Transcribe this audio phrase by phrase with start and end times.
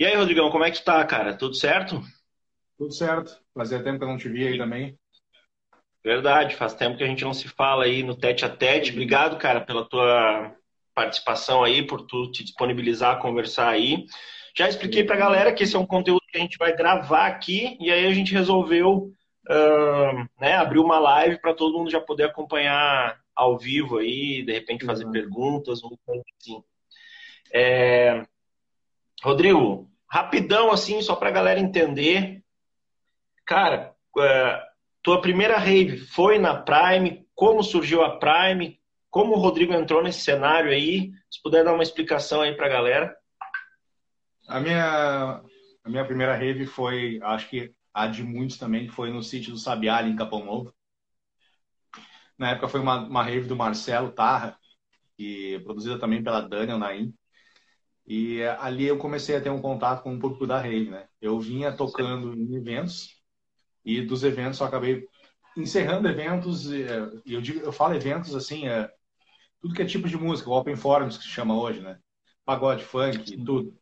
[0.00, 1.36] E aí, Rodrigão, como é que tu tá, cara?
[1.36, 2.00] Tudo certo?
[2.78, 3.38] Tudo certo.
[3.52, 4.98] Fazia tempo que eu não te vi aí também.
[6.02, 8.92] Verdade, faz tempo que a gente não se fala aí no tete a tete.
[8.92, 10.56] Obrigado, cara, pela tua
[10.94, 14.06] participação aí, por tu te disponibilizar a conversar aí.
[14.56, 17.76] Já expliquei pra galera que esse é um conteúdo que a gente vai gravar aqui
[17.78, 19.12] e aí a gente resolveu
[19.50, 24.52] uh, né, abrir uma live para todo mundo já poder acompanhar ao vivo aí, de
[24.52, 25.12] repente fazer uhum.
[25.12, 26.64] perguntas, um assim.
[27.52, 28.24] É...
[29.22, 32.42] Rodrigo, rapidão assim, só para a galera entender.
[33.46, 34.70] Cara, uh,
[35.02, 37.26] tua primeira rave foi na Prime?
[37.34, 38.80] Como surgiu a Prime?
[39.08, 41.12] Como o Rodrigo entrou nesse cenário aí?
[41.30, 43.16] Se puder dar uma explicação aí para a galera.
[44.48, 45.42] A minha,
[45.84, 49.58] a minha primeira rave foi, acho que a de muitos também, foi no sítio do
[49.58, 50.74] Sabiá, ali em Capão Novo.
[52.38, 54.58] Na época foi uma, uma rave do Marcelo Tarra,
[55.16, 57.14] que é produzida também pela Daniel Naim.
[58.12, 61.04] E ali eu comecei a ter um contato com o público da rave, né?
[61.22, 63.14] Eu vinha tocando em eventos
[63.84, 65.06] e dos eventos eu acabei
[65.56, 66.84] encerrando eventos, e
[67.24, 68.90] eu, digo, eu falo eventos assim, é,
[69.62, 71.98] tudo que é tipo de música, o Open Forums que se chama hoje, né?
[72.44, 73.72] Pagode, funk, tudo.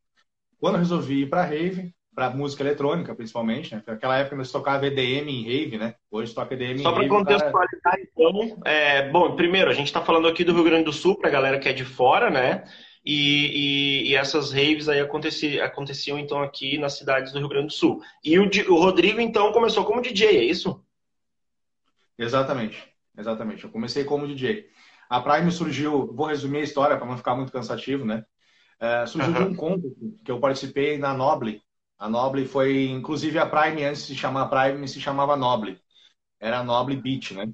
[0.60, 3.82] Quando eu resolvi ir para rave, para música eletrônica principalmente, né?
[3.86, 5.94] Naquela época nós tocava EDM em rave, né?
[6.10, 10.44] Hoje toca EDM Só para contextualizar, então, é, bom, primeiro a gente está falando aqui
[10.44, 12.64] do Rio Grande do Sul para a galera que é de fora, né?
[13.10, 17.68] E, e, e, essas raves aí aconteciam, aconteciam então aqui nas cidades do Rio Grande
[17.68, 18.02] do Sul.
[18.22, 20.84] E o, o Rodrigo então começou como DJ, é isso?
[22.18, 22.86] Exatamente,
[23.16, 23.64] exatamente.
[23.64, 24.68] Eu comecei como DJ.
[25.08, 28.26] A Prime surgiu, vou resumir a história para não ficar muito cansativo, né?
[28.78, 29.38] É, surgiu uhum.
[29.38, 31.62] de um conto que eu participei na Noble.
[31.98, 35.80] A Noble foi, inclusive, a Prime, antes de se chamar Prime, se chamava Noble.
[36.38, 37.48] Era Noble Beat, né?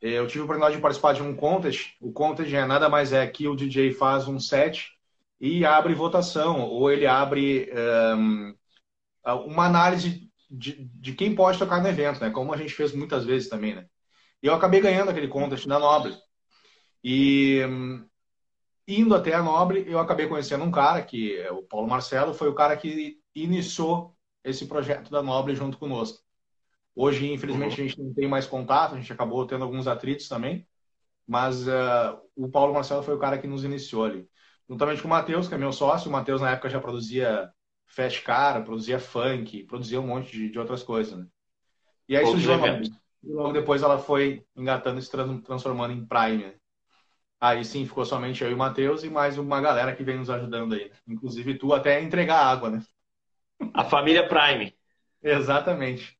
[0.00, 1.94] Eu tive o oportunidade de participar de um contest.
[2.00, 4.98] O contest é nada mais é que o DJ faz um set
[5.38, 7.70] e abre votação, ou ele abre
[8.16, 8.54] um,
[9.46, 12.30] uma análise de, de, quem pode tocar no evento, né?
[12.30, 13.86] Como a gente fez muitas vezes também, né?
[14.42, 16.14] E eu acabei ganhando aquele contest na Nobre.
[17.04, 17.60] E
[18.88, 22.48] indo até a Nobre, eu acabei conhecendo um cara, que é o Paulo Marcelo, foi
[22.48, 26.22] o cara que iniciou esse projeto da Nobre junto conosco.
[26.94, 27.86] Hoje, infelizmente, uhum.
[27.86, 30.66] a gente não tem mais contato, a gente acabou tendo alguns atritos também,
[31.26, 34.28] mas uh, o Paulo Marcelo foi o cara que nos iniciou ali.
[34.68, 37.50] Juntamente com o Matheus, que é meu sócio, o Matheus na época já produzia
[37.86, 41.26] Fast Car, produzia funk, produzia um monte de, de outras coisas, né?
[42.08, 42.52] E aí surgiu.
[43.22, 46.44] E logo depois ela foi engatando e se transformando em Prime.
[46.44, 46.54] Né?
[47.40, 50.30] Aí sim, ficou somente eu e o Matheus e mais uma galera que vem nos
[50.30, 50.88] ajudando aí.
[50.88, 50.96] Né?
[51.08, 52.82] Inclusive tu até entregar água, né?
[53.74, 54.74] A família Prime.
[55.22, 56.18] Exatamente.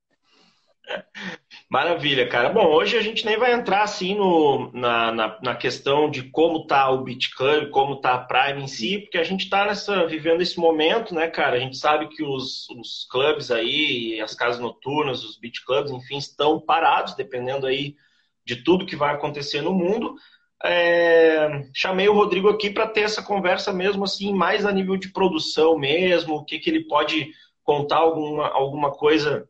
[1.69, 2.49] Maravilha, cara.
[2.49, 6.67] Bom, hoje a gente nem vai entrar assim no, na, na, na questão de como
[6.67, 10.41] tá o Bitcoin, como tá a Prime em si, porque a gente está nessa, vivendo
[10.41, 11.57] esse momento, né, cara?
[11.57, 16.19] A gente sabe que os, os clubes aí, as casas noturnas, os beat clubs, enfim,
[16.19, 17.95] estão parados, dependendo aí
[18.45, 20.17] de tudo que vai acontecer no mundo.
[20.63, 25.11] É, chamei o Rodrigo aqui para ter essa conversa mesmo assim, mais a nível de
[25.13, 27.31] produção mesmo, o que, que ele pode
[27.63, 29.49] contar alguma, alguma coisa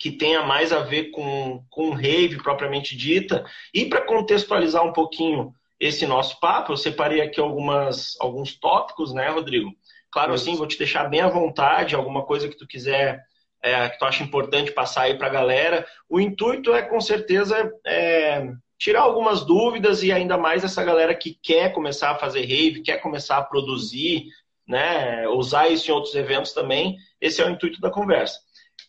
[0.00, 3.44] que tenha mais a ver com, com rave propriamente dita.
[3.72, 9.28] E para contextualizar um pouquinho esse nosso papo, eu separei aqui algumas, alguns tópicos, né,
[9.28, 9.70] Rodrigo?
[10.10, 13.22] Claro, assim, vou te deixar bem à vontade, alguma coisa que tu quiser,
[13.62, 15.86] é, que tu acha importante passar aí para a galera.
[16.08, 21.38] O intuito é, com certeza, é, tirar algumas dúvidas e ainda mais essa galera que
[21.42, 24.28] quer começar a fazer rave, quer começar a produzir,
[24.66, 26.96] né, usar isso em outros eventos também.
[27.20, 28.40] Esse é o intuito da conversa.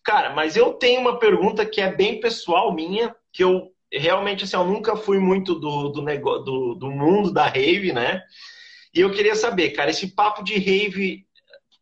[0.03, 4.55] Cara, mas eu tenho uma pergunta que é bem pessoal minha, que eu realmente assim,
[4.55, 8.23] eu nunca fui muito do, do, negócio, do, do mundo da rave, né?
[8.93, 11.25] E eu queria saber, cara, esse papo de rave.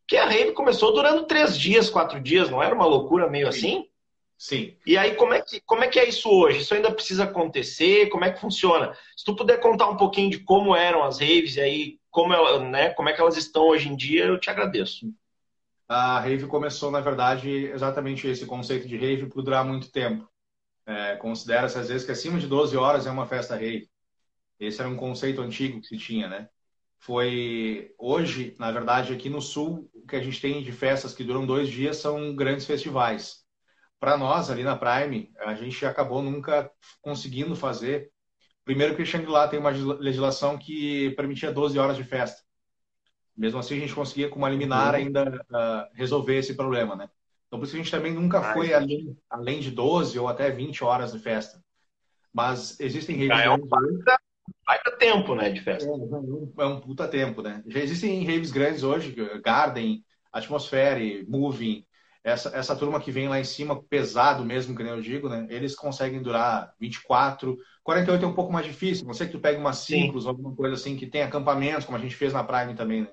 [0.08, 3.86] Que a rave começou durando três dias, quatro dias, não era uma loucura meio assim?
[4.40, 4.76] Sim.
[4.86, 6.62] E aí, como é, que, como é que é isso hoje?
[6.62, 8.10] Isso ainda precisa acontecer?
[8.10, 8.98] Como é que funciona?
[9.16, 12.60] Se tu puder contar um pouquinho de como eram as raves e aí como, ela,
[12.60, 15.06] né, como é que elas estão hoje em dia, eu te agradeço
[15.90, 20.30] a rave começou, na verdade, exatamente esse conceito de rave por durar muito tempo.
[20.86, 23.90] É, Considera-se, às vezes, que acima de 12 horas é uma festa rave.
[24.60, 26.50] Esse era um conceito antigo que se tinha, né?
[27.00, 31.24] Foi hoje, na verdade, aqui no Sul, o que a gente tem de festas que
[31.24, 33.46] duram dois dias são grandes festivais.
[34.00, 36.72] Para nós, ali na Prime, a gente acabou nunca
[37.02, 38.12] conseguindo fazer.
[38.66, 42.42] Primeiro que o Shangri-La tem uma legislação que permitia 12 horas de festa.
[43.40, 45.00] Mesmo assim, a gente conseguia, com uma liminar, uhum.
[45.00, 47.10] ainda uh, resolver esse problema, né?
[47.48, 50.52] Então, por isso a gente também nunca ah, foi além, além de 12 ou até
[50.52, 51.64] 20 horas de festa.
[52.34, 53.46] Mas existem raves...
[53.46, 54.20] é um baita,
[54.68, 55.90] baita tempo, né, de festa.
[55.90, 57.64] É, é, um puta tempo, né?
[57.66, 60.04] Já existem raves grandes hoje, Garden,
[60.34, 61.86] Atmosfere, Moving,
[62.24, 65.48] essa, essa turma que vem lá em cima, pesado mesmo, que nem eu digo, né?
[65.50, 69.08] Eles conseguem durar 24, 48 é um pouco mais difícil.
[69.08, 72.02] Não sei que tu pegue uma simples, alguma coisa assim, que tem acampamentos, como a
[72.02, 73.10] gente fez na Prime também, né?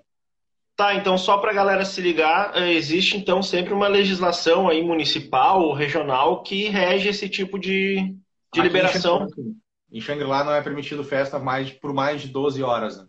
[0.76, 4.82] Tá, então só para a galera se ligar, eh, existe então sempre uma legislação aí
[4.82, 8.14] municipal ou regional que rege esse tipo de,
[8.52, 9.26] de liberação.
[9.90, 13.06] Em Xangri-Lá não é permitido festa mais, por mais de 12 horas, né?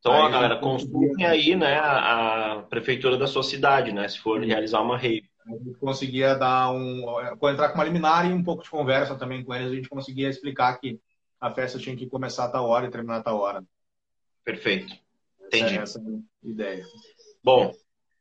[0.00, 4.40] Então, ó, galera, consultem aí, né, a, a, prefeitura da sua cidade, né, se for
[4.40, 5.28] realizar uma rave.
[5.46, 7.04] A gente conseguia dar um,
[7.48, 10.28] entrar com uma liminar e um pouco de conversa também com eles, a gente conseguia
[10.28, 11.00] explicar que
[11.40, 13.64] a festa tinha que começar a tal hora e terminar a tal hora.
[14.44, 14.94] Perfeito.
[15.46, 15.78] Entendi.
[15.78, 16.04] Essa é a
[16.50, 16.84] ideia.
[17.42, 17.72] Bom,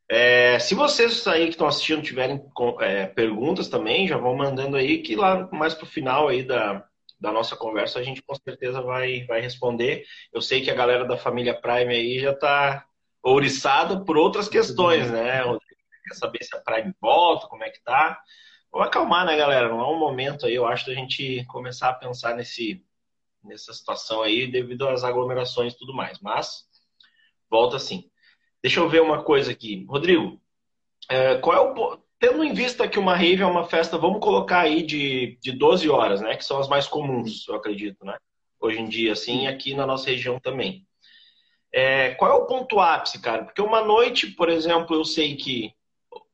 [0.09, 2.43] é, se vocês aí que estão assistindo tiverem
[2.81, 6.85] é, perguntas também, já vão mandando aí que lá mais pro final aí da,
[7.19, 10.05] da nossa conversa a gente com certeza vai, vai responder.
[10.31, 12.85] Eu sei que a galera da família Prime aí já está
[13.23, 15.41] ouriçada por outras questões, né?
[16.07, 18.19] Quer saber se a Prime volta, como é que tá.
[18.71, 19.69] Vamos acalmar, né, galera?
[19.69, 22.85] Não é um momento aí, eu acho, da gente começar a pensar nesse,
[23.43, 26.19] nessa situação aí devido às aglomerações e tudo mais.
[26.19, 26.65] Mas
[27.49, 28.11] volta sim.
[28.65, 29.85] Deixa eu ver uma coisa aqui.
[29.87, 30.41] Rodrigo,
[31.07, 31.99] é, qual é o.
[32.17, 35.87] Tendo em vista que uma rave é uma festa, vamos colocar aí de, de 12
[35.87, 36.35] horas, né?
[36.35, 38.17] Que são as mais comuns, eu acredito, né?
[38.59, 40.83] Hoje em dia, assim, aqui na nossa região também.
[41.71, 43.43] É, qual é o ponto ápice, cara?
[43.43, 45.71] Porque uma noite, por exemplo, eu sei que.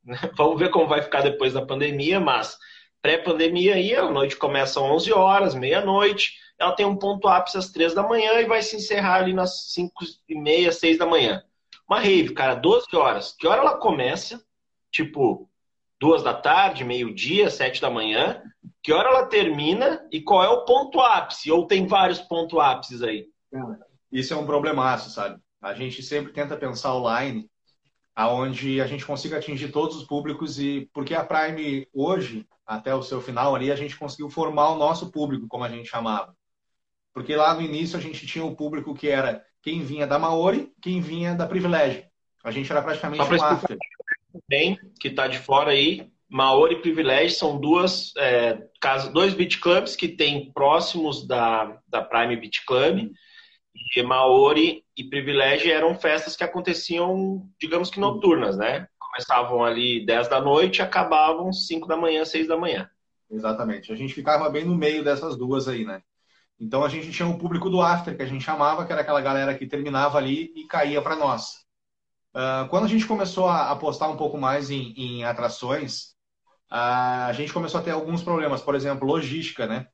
[0.34, 2.56] Vamos ver como vai ficar depois da pandemia, mas
[3.02, 7.70] pré-pandemia aí, a noite começa às 11 horas, meia-noite ela tem um ponto ápice às
[7.70, 11.42] três da manhã e vai se encerrar ali nas cinco e meia, seis da manhã.
[11.92, 13.36] Uma rave, cara, 12 horas.
[13.38, 14.42] Que hora ela começa?
[14.90, 15.46] Tipo,
[16.00, 18.42] duas da tarde, meio-dia, sete da manhã.
[18.82, 21.52] Que hora ela termina e qual é o ponto ápice?
[21.52, 23.28] Ou tem vários pontos ápices aí?
[24.10, 25.38] Isso é um problemaço, sabe?
[25.60, 27.46] A gente sempre tenta pensar online
[28.16, 33.02] aonde a gente consiga atingir todos os públicos e porque a Prime hoje, até o
[33.02, 36.34] seu final ali, a gente conseguiu formar o nosso público, como a gente chamava.
[37.12, 40.72] Porque lá no início a gente tinha o público que era quem vinha da Maori,
[40.80, 42.04] quem vinha da Privilégio.
[42.44, 43.78] A gente era praticamente um after.
[44.48, 48.58] Bem, que está de fora aí, Maori e Privilégio são duas, é,
[49.12, 53.10] dois beat clubs que tem próximos da, da Prime Beat Club.
[53.94, 58.88] E Maori e Privilégio eram festas que aconteciam, digamos que noturnas, né?
[58.98, 62.88] Começavam ali 10 da noite e acabavam 5 da manhã, 6 da manhã.
[63.30, 63.92] Exatamente.
[63.92, 66.02] A gente ficava bem no meio dessas duas aí, né?
[66.62, 69.20] Então a gente tinha um público do after, que a gente chamava, que era aquela
[69.20, 71.56] galera que terminava ali e caía para nós.
[72.32, 76.14] Uh, quando a gente começou a apostar um pouco mais em, em atrações,
[76.70, 78.62] uh, a gente começou a ter alguns problemas.
[78.62, 79.88] Por exemplo, logística, né?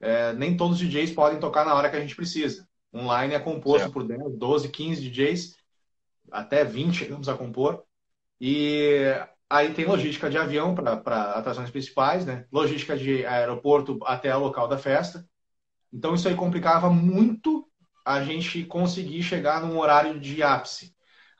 [0.00, 2.66] É, nem todos os DJs podem tocar na hora que a gente precisa.
[2.92, 3.92] Online é composto certo.
[3.92, 5.54] por 10, 12, 15 DJs,
[6.32, 7.84] até 20 chegamos a compor.
[8.40, 9.14] E
[9.48, 10.94] aí tem logística de avião para
[11.34, 12.46] atrações principais, né?
[12.50, 15.24] logística de aeroporto até o local da festa.
[15.92, 17.66] Então isso aí complicava muito
[18.04, 20.94] a gente conseguir chegar num horário de ápice.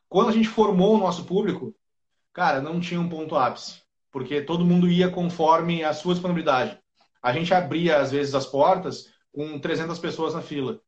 [0.08, 1.74] Quando a gente formou o nosso público,
[2.32, 3.80] cara, não tinha um ponto ápice,
[4.10, 6.78] porque todo mundo ia conforme a sua disponibilidade.
[7.22, 10.80] A gente abria às vezes as portas com 300 pessoas na fila.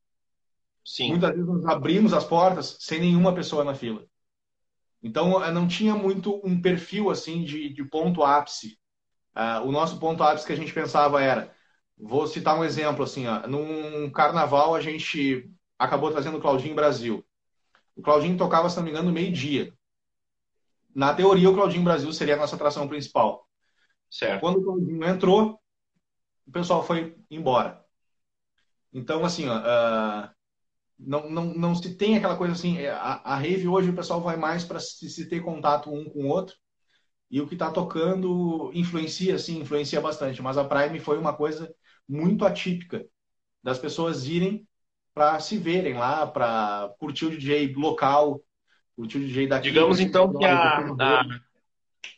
[0.83, 1.09] Sim.
[1.09, 4.05] Muitas vezes nós abrimos as portas sem nenhuma pessoa na fila.
[5.01, 8.77] Então não tinha muito um perfil assim de, de ponto ápice.
[9.35, 11.52] Uh, o nosso ponto ápice que a gente pensava era
[11.97, 13.47] Vou citar um exemplo assim, ó.
[13.47, 17.25] num carnaval a gente acabou trazendo o Claudinho Brasil.
[17.95, 19.73] O Claudinho tocava, se não me engano, meio-dia.
[20.93, 23.47] Na teoria, o Claudinho Brasil seria a nossa atração principal.
[24.09, 24.41] Certo.
[24.41, 25.59] Quando o Claudinho entrou,
[26.45, 27.83] o pessoal foi embora.
[28.91, 30.29] Então, assim, ó, uh,
[30.99, 32.77] não, não, não se tem aquela coisa assim.
[32.77, 36.05] É, a, a rave hoje o pessoal vai mais para se, se, ter contato um
[36.05, 36.55] com o outro.
[37.29, 40.41] E o que está tocando influencia, sim, influencia bastante.
[40.41, 41.73] Mas a Prime foi uma coisa
[42.07, 43.05] muito atípica
[43.63, 44.67] das pessoas irem
[45.13, 48.41] para se verem lá, para curtir o DJ local,
[48.95, 49.69] curtir o DJ daqui.
[49.69, 51.25] Digamos então que a, a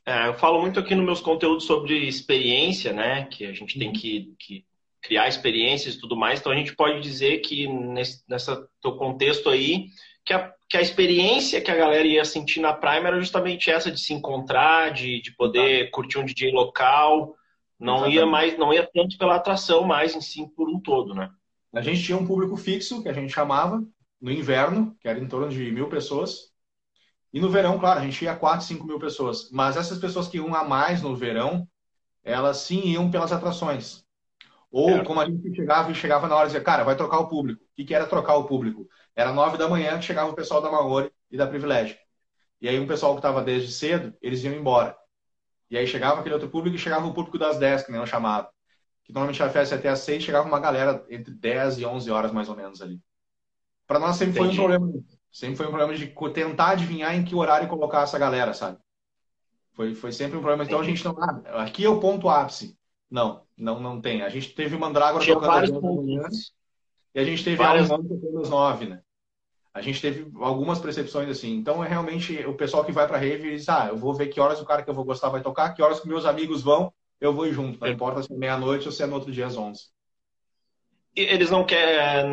[0.06, 3.26] é, eu falo muito aqui nos meus conteúdos sobre experiência, né?
[3.26, 3.94] Que a gente tem uhum.
[3.94, 4.66] que, que
[5.02, 6.40] criar experiências e tudo mais.
[6.40, 9.88] Então a gente pode dizer que nesse nessa teu contexto aí
[10.24, 13.92] que a, que a experiência que a galera ia sentir na Prime era justamente essa
[13.92, 17.36] de se encontrar, de, de poder curtir um DJ local,
[17.80, 18.16] não Exatamente.
[18.16, 21.30] ia mais, não ia tanto pela atração, mais em si por um todo, né?
[21.74, 23.84] A gente tinha um público fixo, que a gente chamava,
[24.22, 26.54] no inverno, que era em torno de mil pessoas.
[27.34, 29.52] E no verão, claro, a gente ia 4, 5 mil pessoas.
[29.52, 31.68] Mas essas pessoas que iam a mais no verão,
[32.24, 34.06] elas sim iam pelas atrações.
[34.72, 35.04] Ou é.
[35.04, 37.62] como a gente chegava e chegava na hora e dizia, cara, vai trocar o público.
[37.62, 38.88] O que, que era trocar o público?
[39.16, 41.98] Era nove da manhã que chegava o pessoal da Maori e da Privilégio.
[42.62, 44.98] E aí um pessoal que estava desde cedo, eles iam embora.
[45.76, 48.08] E aí chegava aquele outro público e chegava o público das 10, que nem eu
[48.08, 48.50] chamava.
[49.04, 52.32] Que normalmente a festa até às 6, chegava uma galera entre 10 e 11 horas
[52.32, 52.98] mais ou menos ali.
[53.86, 54.56] Para nós sempre Entendi.
[54.56, 55.04] foi um problema.
[55.30, 58.78] Sempre foi um problema de tentar adivinhar em que horário colocar essa galera, sabe?
[59.74, 60.64] Foi, foi sempre um problema.
[60.64, 61.14] Então a gente não.
[61.20, 62.78] Ah, aqui é o ponto ápice.
[63.12, 64.22] Não, não, não tem.
[64.22, 65.52] A gente teve Mandrágora tocando
[66.26, 66.54] às
[67.14, 67.92] e a gente teve várias...
[67.92, 69.02] Às 9, né?
[69.76, 71.54] A gente teve algumas percepções assim.
[71.58, 74.40] Então é realmente o pessoal que vai para rave diz: ah, eu vou ver que
[74.40, 76.94] horas o cara que eu vou gostar vai tocar, que horas que meus amigos vão,
[77.20, 77.80] eu vou ir junto.
[77.82, 77.92] Não é.
[77.92, 79.94] importa se é meia-noite ou se é no outro dia às 11
[81.16, 82.30] eles não querem,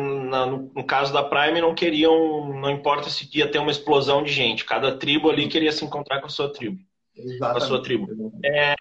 [0.75, 4.65] no caso da Prime, não queriam, não importa se ia ter uma explosão de gente,
[4.65, 6.77] cada tribo ali queria se encontrar com a sua tribo.
[7.15, 7.51] Exatamente.
[7.51, 8.33] Com a sua tribo.
[8.43, 8.75] É,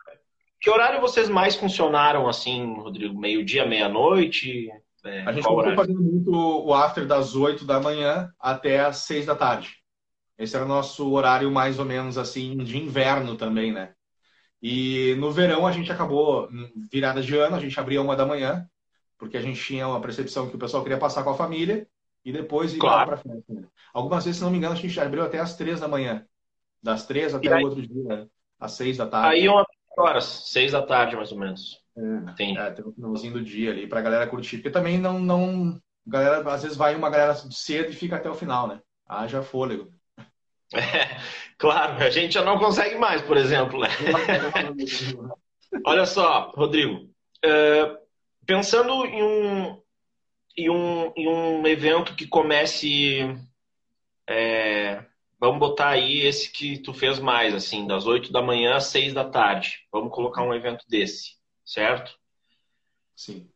[0.61, 3.19] que horário vocês mais funcionaram assim, Rodrigo?
[3.19, 4.69] Meio-dia, meia-noite?
[5.04, 9.26] É, a gente ficou fazendo muito o after das 8 da manhã até as 6
[9.26, 9.76] da tarde.
[10.38, 13.92] Esse era o nosso horário mais ou menos assim de inverno também, né?
[14.62, 16.49] E no verão a gente acabou,
[16.90, 18.66] virada de ano, a gente abria uma da manhã
[19.23, 21.87] porque a gente tinha uma percepção que o pessoal queria passar com a família
[22.25, 23.06] e depois ir claro.
[23.06, 23.54] para festa.
[23.54, 23.62] Né?
[23.94, 26.26] Algumas vezes, se não me engano, a gente abriu até às três da manhã.
[26.82, 28.26] Das três até o outro dia, né?
[28.59, 29.37] às seis da tarde.
[29.37, 29.64] Aí umas
[29.97, 31.82] horas, seis da tarde, mais ou menos.
[31.96, 32.58] É, tem.
[32.58, 34.56] É, tem um finalzinho do dia ali pra galera curtir.
[34.56, 35.80] Porque também não, não.
[36.06, 38.80] Galera, às vezes vai uma galera cedo e fica até o final, né?
[39.08, 39.92] Haja fôlego.
[40.75, 41.18] É,
[41.58, 43.80] claro, a gente já não consegue mais, por exemplo.
[43.80, 43.88] Né?
[45.87, 47.08] Olha só, Rodrigo.
[47.44, 47.99] Uh,
[48.46, 49.82] pensando em um,
[50.56, 53.37] em um, em um evento que comece.
[54.28, 55.04] É,
[55.38, 59.12] vamos botar aí esse que tu fez mais, assim, das 8 da manhã às 6
[59.12, 59.80] da tarde.
[59.90, 61.32] Vamos colocar um evento desse,
[61.64, 62.12] certo?
[63.14, 63.49] Sim.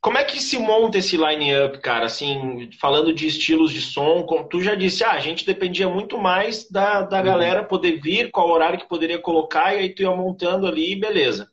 [0.00, 2.06] Como é que se monta esse line-up, cara?
[2.06, 6.16] Assim, falando de estilos de som, como tu já disse, ah, a gente dependia muito
[6.16, 7.24] mais da, da uhum.
[7.24, 11.50] galera poder vir, qual horário que poderia colocar, e aí tu ia montando ali, beleza.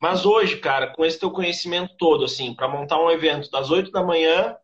[0.00, 3.92] Mas hoje, cara, com esse teu conhecimento todo, assim, para montar um evento das 8
[3.92, 4.56] da manhã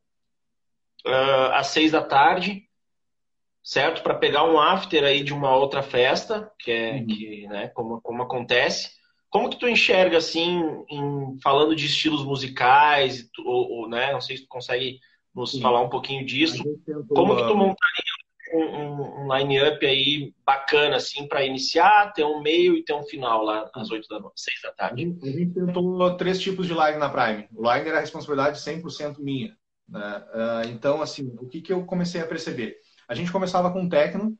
[1.07, 2.65] uh, às 6 da tarde,
[3.63, 4.03] certo?
[4.03, 7.07] Para pegar um after aí de uma outra festa, que é uhum.
[7.07, 8.98] que, né, como, como acontece.
[9.31, 14.37] Como que tu enxerga, assim, em, falando de estilos musicais, ou, ou, né, não sei
[14.37, 14.99] se tu consegue
[15.35, 15.61] nos Sim.
[15.61, 16.65] falar um pouquinho disso.
[17.09, 18.09] Como que tu montaria
[18.53, 23.45] um, um line-up aí bacana, assim, para iniciar, ter um meio e ter um final
[23.45, 25.17] lá às 8 da noite, 6 da tarde.
[25.23, 27.47] A gente tentou três tipos de line na Prime.
[27.55, 29.57] O line era a responsabilidade 100% minha.
[29.89, 30.25] Né?
[30.35, 32.77] Uh, então, assim, o que, que eu comecei a perceber?
[33.09, 34.37] A gente começava com techno,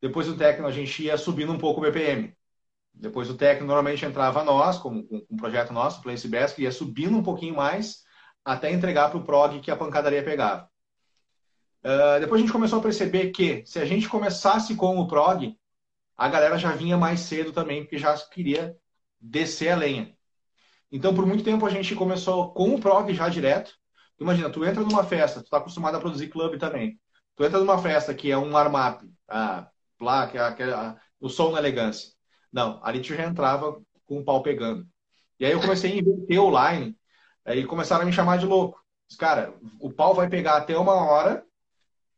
[0.00, 2.34] depois do techno a gente ia subindo um pouco o BPM.
[2.94, 7.22] Depois do techno, normalmente entrava nós, como um projeto nosso, Place Best, ia subindo um
[7.22, 8.04] pouquinho mais
[8.44, 10.68] até entregar para o prog que a pancadaria pegava.
[11.84, 15.54] Uh, depois a gente começou a perceber que se a gente começasse com o prog,
[16.16, 18.76] a galera já vinha mais cedo também, porque já queria
[19.20, 20.16] descer a lenha.
[20.90, 23.74] Então, por muito tempo, a gente começou com o prog já direto.
[24.20, 27.00] Imagina, tu entra numa festa, tu tá acostumado a produzir clube também.
[27.34, 32.13] Tu entra numa festa que é um armap, a placa, a, o som na elegância.
[32.54, 34.86] Não, ali tu já entrava com o pau pegando.
[35.40, 36.96] E aí eu comecei a inverter o line,
[37.44, 38.80] aí começaram a me chamar de louco.
[39.18, 41.44] Cara, o pau vai pegar até uma hora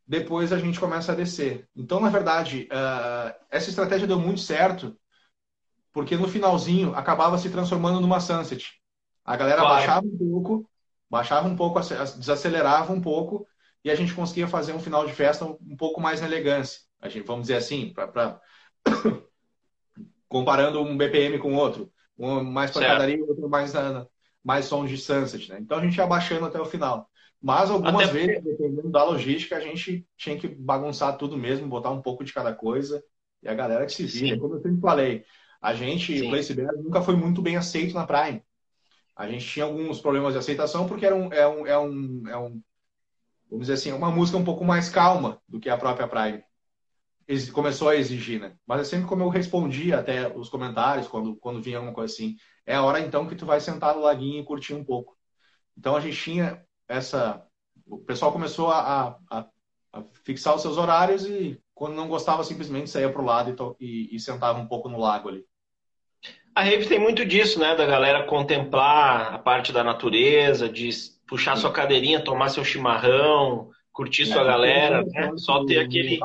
[0.07, 1.67] depois a gente começa a descer.
[1.75, 4.95] Então, na verdade, uh, essa estratégia deu muito certo,
[5.91, 8.79] porque no finalzinho acabava se transformando numa sunset.
[9.25, 9.75] A galera claro.
[9.75, 10.69] baixava um pouco,
[11.09, 11.79] baixava um pouco,
[12.17, 13.45] desacelerava um pouco,
[13.83, 16.79] e a gente conseguia fazer um final de festa um pouco mais na elegância.
[17.01, 18.39] A gente, vamos dizer assim, pra...
[20.27, 21.91] comparando um BPM com outro.
[22.17, 23.73] Um mais pancadaria e outro mais,
[24.43, 25.49] mais som de sunset.
[25.49, 25.59] Né?
[25.61, 27.09] Então a gente ia baixando até o final.
[27.41, 28.25] Mas algumas Até...
[28.25, 32.33] vezes, dependendo da logística, a gente tinha que bagunçar tudo mesmo, botar um pouco de
[32.33, 33.03] cada coisa.
[33.43, 34.35] E a galera que se vira.
[34.35, 34.41] Sim.
[34.41, 35.23] Como eu sempre falei,
[35.61, 36.27] a gente, Sim.
[36.27, 38.41] o Place nunca foi muito bem aceito na Prime.
[39.15, 42.37] A gente tinha alguns problemas de aceitação porque era um, é um, é um, é
[42.37, 42.61] um
[43.49, 46.43] vamos dizer assim, uma música um pouco mais calma do que a própria Prime.
[47.51, 48.55] Começou a exigir, né?
[48.65, 52.37] Mas é sempre como eu respondia até os comentários, quando, quando vinha alguma coisa assim,
[52.65, 55.17] é a hora então que tu vai sentar no laguinho e curtir um pouco.
[55.77, 57.43] Então a gente tinha essa.
[57.85, 59.45] O pessoal começou a, a,
[59.93, 63.85] a fixar os seus horários e, quando não gostava, simplesmente saía para o lado e,
[63.85, 65.45] e, e sentava um pouco no lago ali.
[66.55, 67.75] A rave tem muito disso, né?
[67.75, 70.89] Da galera contemplar a parte da natureza, de
[71.27, 71.61] puxar Sim.
[71.61, 75.31] sua cadeirinha, tomar seu chimarrão, curtir é, sua galera, né?
[75.37, 76.19] Só ter aquele.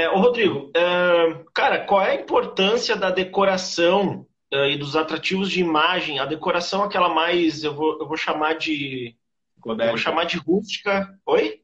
[0.00, 5.50] É, ô Rodrigo, é, cara, qual é a importância da decoração é, e dos atrativos
[5.50, 6.18] de imagem?
[6.18, 9.14] A decoração, aquela mais, eu vou, eu vou chamar de.
[9.62, 11.06] Vou chamar de rústica.
[11.26, 11.60] Oi?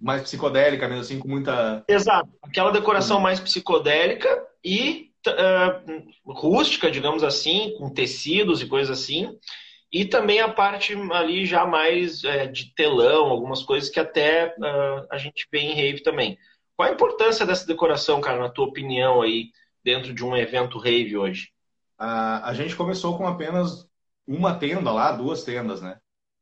[0.00, 1.84] mais psicodélica mesmo, assim, com muita.
[1.88, 2.28] Exato.
[2.42, 4.28] Aquela decoração mais psicodélica
[4.62, 9.38] e uh, rústica, digamos assim, com tecidos e coisas assim.
[9.92, 15.06] E também a parte ali já mais é, de telão, algumas coisas que até uh,
[15.10, 16.36] a gente vê em rave também.
[16.76, 19.50] Qual a importância dessa decoração, cara, na tua opinião aí,
[19.82, 21.52] dentro de um evento rave hoje?
[21.96, 23.88] a gente começou com apenas
[24.26, 25.98] uma tenda lá, duas tendas, né?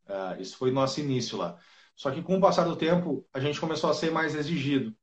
[0.09, 1.59] Uh, isso foi nosso início lá.
[1.95, 4.95] Só que com o passar do tempo, a gente começou a ser mais exigido.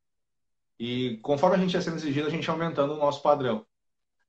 [0.77, 3.65] E conforme a gente ia sendo exigido, a gente ia aumentando o nosso padrão.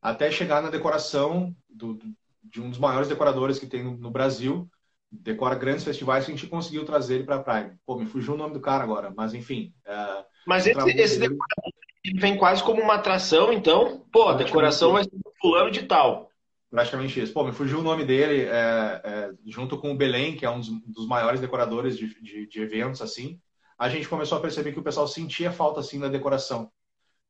[0.00, 1.98] Até chegar na decoração do,
[2.42, 4.70] de um dos maiores decoradores que tem no, no Brasil,
[5.10, 7.76] decora grandes festivais, que a gente conseguiu trazer ele para a Prime.
[7.84, 9.72] Pô, me fugiu o nome do cara agora, mas enfim.
[9.86, 11.72] Uh, mas esse, esse decorador
[12.16, 14.04] vem quase como uma atração, então.
[14.12, 16.30] Pô, a decoração vai ser fulano de tal.
[16.70, 17.32] Praticamente isso.
[17.32, 20.60] Pô, me fugiu o nome dele, é, é, junto com o Belém, que é um
[20.60, 23.40] dos, dos maiores decoradores de, de, de, eventos, assim.
[23.76, 26.70] A gente começou a perceber que o pessoal sentia falta, assim, da decoração.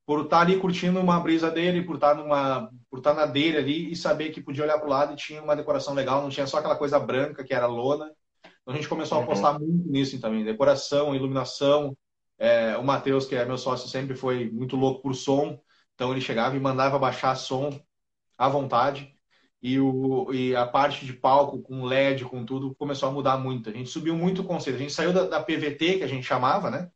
[0.06, 3.92] Por estar ali curtindo uma brisa dele, por estar, numa, por estar na dele ali
[3.92, 6.46] e saber que podia olhar para o lado e tinha uma decoração legal, não tinha
[6.46, 8.10] só aquela coisa branca que era lona.
[8.42, 9.24] Então a gente começou a uhum.
[9.24, 9.66] apostar uhum.
[9.66, 10.44] muito nisso também.
[10.44, 11.96] Decoração, iluminação.
[12.38, 15.60] É, o Matheus, que é meu sócio, sempre foi muito louco por som.
[15.94, 17.70] Então ele chegava e mandava baixar som
[18.36, 19.14] à vontade
[19.62, 23.68] e, o, e a parte de palco com LED, com tudo, começou a mudar muito.
[23.68, 24.76] A gente subiu muito o conceito.
[24.76, 26.90] A gente saiu da, da PVT, que a gente chamava, né?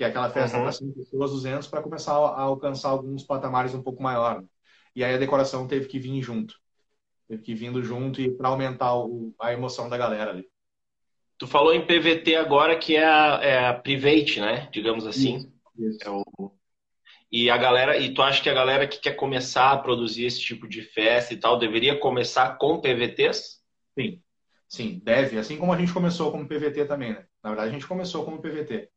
[0.00, 0.62] Que é aquela festa uhum.
[0.62, 4.42] para 5 pessoas, 200, para começar a, a, alcançar alguns patamares um pouco maior.
[4.96, 6.54] E aí a decoração teve que vir junto.
[7.28, 10.48] Teve que ir vindo junto e para aumentar o, a emoção da galera ali.
[11.36, 14.70] Tu falou em PVT agora, que é a, é a Private, né?
[14.72, 15.36] Digamos assim.
[15.36, 15.98] Isso, isso.
[16.02, 16.24] É o
[17.30, 20.40] e a galera, e tu acha que a galera que quer começar a produzir esse
[20.40, 23.60] tipo de festa e tal, deveria começar com PVTs?
[23.98, 24.22] Sim,
[24.66, 25.38] sim, deve.
[25.38, 27.26] Assim como a gente começou como PVT também, né?
[27.44, 28.88] Na verdade, a gente começou como PVT.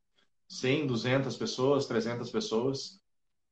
[0.48, 3.02] 100, 200 pessoas, 300 pessoas.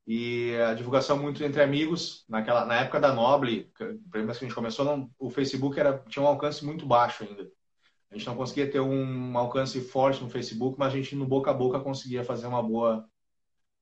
[0.07, 2.25] E a divulgação muito entre amigos.
[2.27, 3.71] Naquela, na época da Noble,
[4.10, 7.50] primeiro que a gente começou, não, o Facebook era, tinha um alcance muito baixo ainda.
[8.11, 11.50] A gente não conseguia ter um alcance forte no Facebook, mas a gente no boca
[11.50, 13.07] a boca conseguia fazer uma boa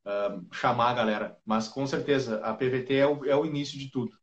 [0.06, 1.38] uh, chamar a galera.
[1.44, 4.16] Mas com certeza, a PVT é o, é o início de tudo.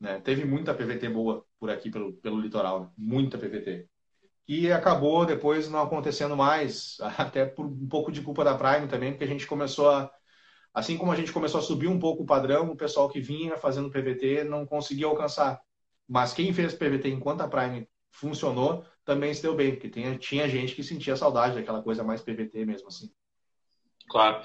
[0.00, 0.18] Né?
[0.20, 2.90] Teve muita PVT boa por aqui, pelo, pelo litoral, né?
[2.96, 3.86] muita PVT.
[4.52, 9.12] E acabou depois não acontecendo mais, até por um pouco de culpa da Prime também,
[9.12, 10.10] porque a gente começou a.
[10.74, 13.56] Assim como a gente começou a subir um pouco o padrão, o pessoal que vinha
[13.56, 15.60] fazendo PVT não conseguia alcançar.
[16.08, 20.48] Mas quem fez PVT enquanto a Prime funcionou, também se deu bem, porque tinha, tinha
[20.48, 23.08] gente que sentia saudade daquela coisa mais PVT mesmo assim.
[24.08, 24.42] Claro.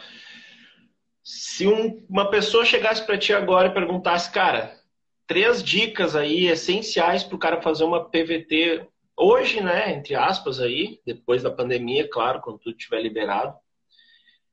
[1.23, 4.79] Se um, uma pessoa chegasse para ti agora e perguntasse, cara,
[5.25, 9.93] três dicas aí essenciais para o cara fazer uma PVT hoje, né?
[9.93, 13.55] Entre aspas aí, depois da pandemia, claro, quando tudo estiver liberado.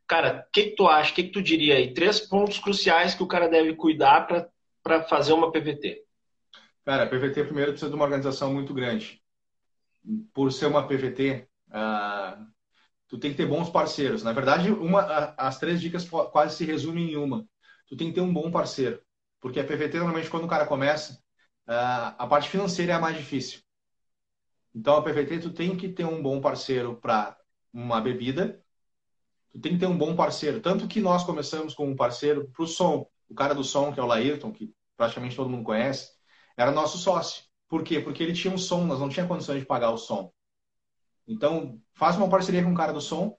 [0.06, 1.12] Cara, o que, que, tu acha?
[1.12, 1.94] O que, que, tu diria aí?
[1.94, 4.26] Três pontos cruciais que o cara deve cuidar
[4.82, 6.04] para fazer uma PVT.
[6.84, 9.22] Cara, a PVT primeiro precisa de uma organização muito grande.
[10.34, 12.46] Por ser uma PVT, uh, ah,
[13.08, 14.22] tu tem que ter bons parceiros.
[14.22, 17.46] Na verdade, uma, as três dicas quase se resumem em uma.
[17.86, 19.00] Tu tem que ter um bom parceiro.
[19.40, 21.22] Porque a PVT, normalmente, quando o cara começa,
[21.66, 23.60] a parte financeira é a mais difícil.
[24.74, 27.36] Então, a PVT, tu tem que ter um bom parceiro para
[27.72, 28.62] uma bebida.
[29.52, 30.60] Tu tem que ter um bom parceiro.
[30.60, 33.06] Tanto que nós começamos com um parceiro para o som.
[33.28, 36.10] O cara do som, que é o Laírton, que praticamente todo mundo conhece,
[36.56, 37.44] era nosso sócio.
[37.68, 38.00] Por quê?
[38.00, 40.32] Porque ele tinha um som, nós não tinha condições de pagar o som.
[41.26, 43.36] Então, faz uma parceria com o cara do som,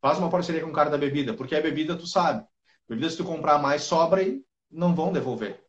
[0.00, 2.44] faz uma parceria com o cara da bebida, porque a bebida tu sabe.
[2.88, 5.64] Bebida, se tu comprar mais, sobra e não vão devolver.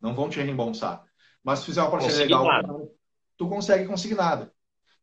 [0.00, 1.04] Não vão te reembolsar.
[1.42, 2.88] Mas se fizer uma parceria legal, nada.
[3.38, 4.52] Tu consegue conseguir nada.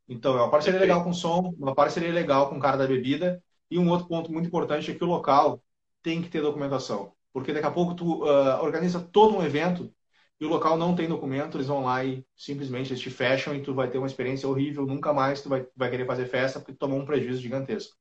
[0.08, 2.88] Então, é uma parceria legal com o som, uma parceria legal com o cara da
[2.88, 3.44] bebida.
[3.72, 5.64] E um outro ponto muito importante é que o local
[6.04, 7.14] tem que ter documentação.
[7.34, 9.92] Porque daqui a pouco tu uh, organiza todo um evento
[10.40, 13.62] e o local não tem documento, eles vão lá e simplesmente eles te fecham e
[13.62, 16.74] tu vai ter uma experiência horrível, nunca mais tu vai, vai querer fazer festa porque
[16.74, 17.96] tu tomou um prejuízo gigantesco.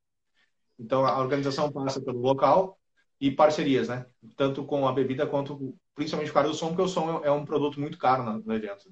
[0.79, 2.79] Então a organização passa pelo local
[3.20, 4.07] e parcerias, né?
[4.37, 7.44] Tanto com a bebida quanto principalmente o cara do som, porque o som é um
[7.44, 8.90] produto muito caro no, evento.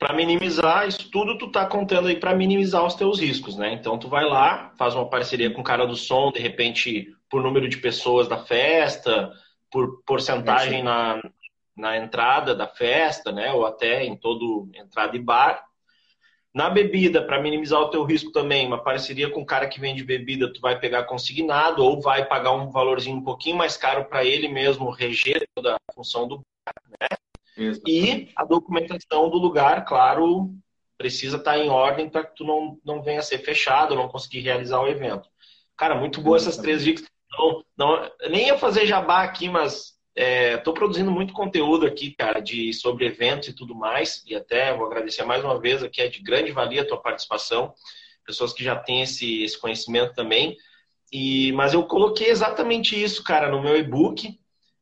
[0.00, 3.74] Para minimizar isso tudo, tu tá contando aí para minimizar os teus riscos, né?
[3.74, 7.42] Então tu vai lá, faz uma parceria com o cara do som, de repente por
[7.42, 9.30] número de pessoas da festa,
[9.70, 11.22] por porcentagem é na,
[11.76, 13.52] na entrada da festa, né?
[13.52, 15.62] Ou até em todo entrada e bar.
[16.54, 20.02] Na bebida, para minimizar o teu risco também, uma parceria com o cara que vende
[20.02, 24.24] bebida, tu vai pegar consignado ou vai pagar um valorzinho um pouquinho mais caro para
[24.24, 26.40] ele mesmo reger toda a função do
[27.60, 27.78] né?
[27.86, 30.54] E a documentação do lugar, claro,
[30.96, 34.08] precisa estar tá em ordem para que tu não, não venha a ser fechado, não
[34.08, 35.28] conseguir realizar o evento.
[35.76, 37.06] Cara, muito boa essas três dicas.
[37.30, 42.40] Não, não, nem ia fazer jabá aqui, mas estou é, produzindo muito conteúdo aqui, cara,
[42.40, 44.22] de, sobre eventos e tudo mais.
[44.26, 47.72] E até vou agradecer mais uma vez aqui, é de grande valia a tua participação.
[48.26, 50.56] Pessoas que já têm esse, esse conhecimento também.
[51.12, 54.38] E, mas eu coloquei exatamente isso, cara, no meu e-book.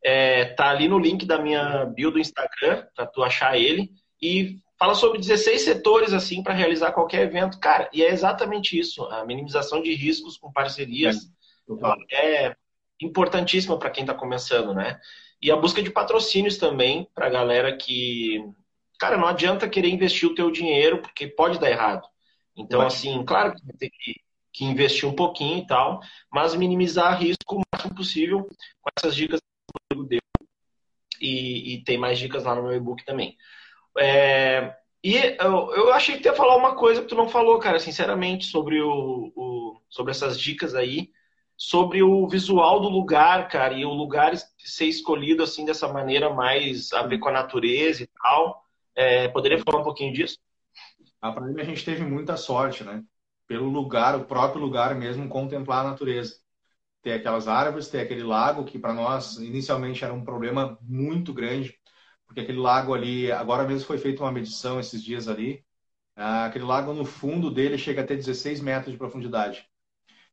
[0.09, 3.91] É, tá ali no link da minha bio do Instagram, para tu achar ele.
[4.23, 7.61] E fala sobre 16 setores, assim, para realizar qualquer evento.
[7.61, 9.05] Cara, e é exatamente isso.
[9.05, 11.31] A minimização de riscos com parcerias
[12.11, 12.57] é, é
[13.03, 14.99] importantíssima para quem está começando, né?
[15.43, 18.43] E a busca de patrocínios também para a galera que,
[18.99, 22.09] cara, não adianta querer investir o teu dinheiro porque pode dar errado.
[22.57, 24.15] Então, assim, claro que ter que
[24.53, 26.01] que investir um pouquinho e tal,
[26.33, 28.49] mas minimizar risco o máximo possível
[28.81, 29.41] com essas dicas
[29.73, 30.21] que o deu.
[31.21, 33.37] E, e, tem mais dicas lá no meu e-book também.
[33.99, 37.59] É, e eu, eu, achei que tu ia falar uma coisa que tu não falou,
[37.59, 41.11] cara, sinceramente, sobre, o, o, sobre essas dicas aí,
[41.57, 46.93] sobre o visual do lugar, cara, e o lugar ser escolhido assim dessa maneira mais
[46.93, 48.65] a ver com a natureza e tal.
[48.95, 50.39] É, poderia falar um pouquinho disso?
[51.21, 53.03] A Prime a gente teve muita sorte, né?
[53.49, 56.37] pelo lugar, o próprio lugar mesmo, contemplar a natureza.
[57.03, 61.75] Ter aquelas árvores, ter aquele lago, que para nós inicialmente era um problema muito grande,
[62.27, 65.65] porque aquele lago ali, agora mesmo foi feita uma medição esses dias ali,
[66.17, 69.65] ah, aquele lago no fundo dele chega a ter 16 metros de profundidade.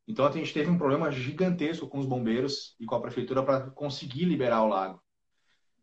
[0.07, 3.69] Então a gente teve um problema gigantesco com os bombeiros e com a prefeitura para
[3.71, 5.01] conseguir liberar o lago.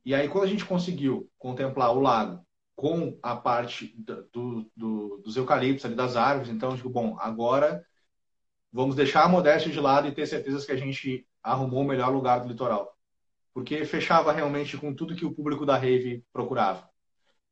[0.05, 3.95] E aí quando a gente conseguiu contemplar o lago com a parte
[4.33, 6.51] do, do, dos eucaliptos ali, das árvores.
[6.51, 7.85] Então, digo, bom, agora
[8.73, 12.11] vamos deixar a modéstia de lado e ter certeza que a gente arrumou o melhor
[12.11, 12.97] lugar do litoral.
[13.53, 16.89] Porque fechava realmente com tudo que o público da Rave procurava.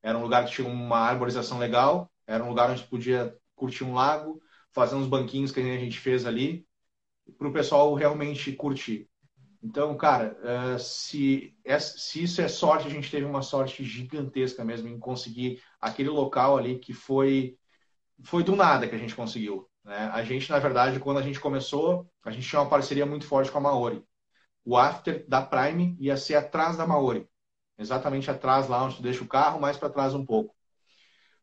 [0.02, 3.92] Era um lugar que tinha uma arborização legal, era um lugar onde podia curtir um
[3.92, 4.40] lago,
[4.72, 6.66] fazer uns banquinhos que a gente fez ali,
[7.36, 9.08] para o pessoal realmente curtir.
[9.62, 14.88] Então, cara, eh, se, se isso é sorte, a gente teve uma sorte gigantesca mesmo
[14.88, 17.58] em conseguir aquele local ali que foi
[18.22, 19.69] foi do nada que a gente conseguiu.
[19.90, 20.08] Né?
[20.12, 23.50] A gente, na verdade, quando a gente começou, a gente tinha uma parceria muito forte
[23.50, 24.04] com a Maori.
[24.64, 27.28] O after da Prime ia ser atrás da Maori,
[27.76, 30.54] exatamente atrás lá onde tu deixa o carro, mais para trás um pouco.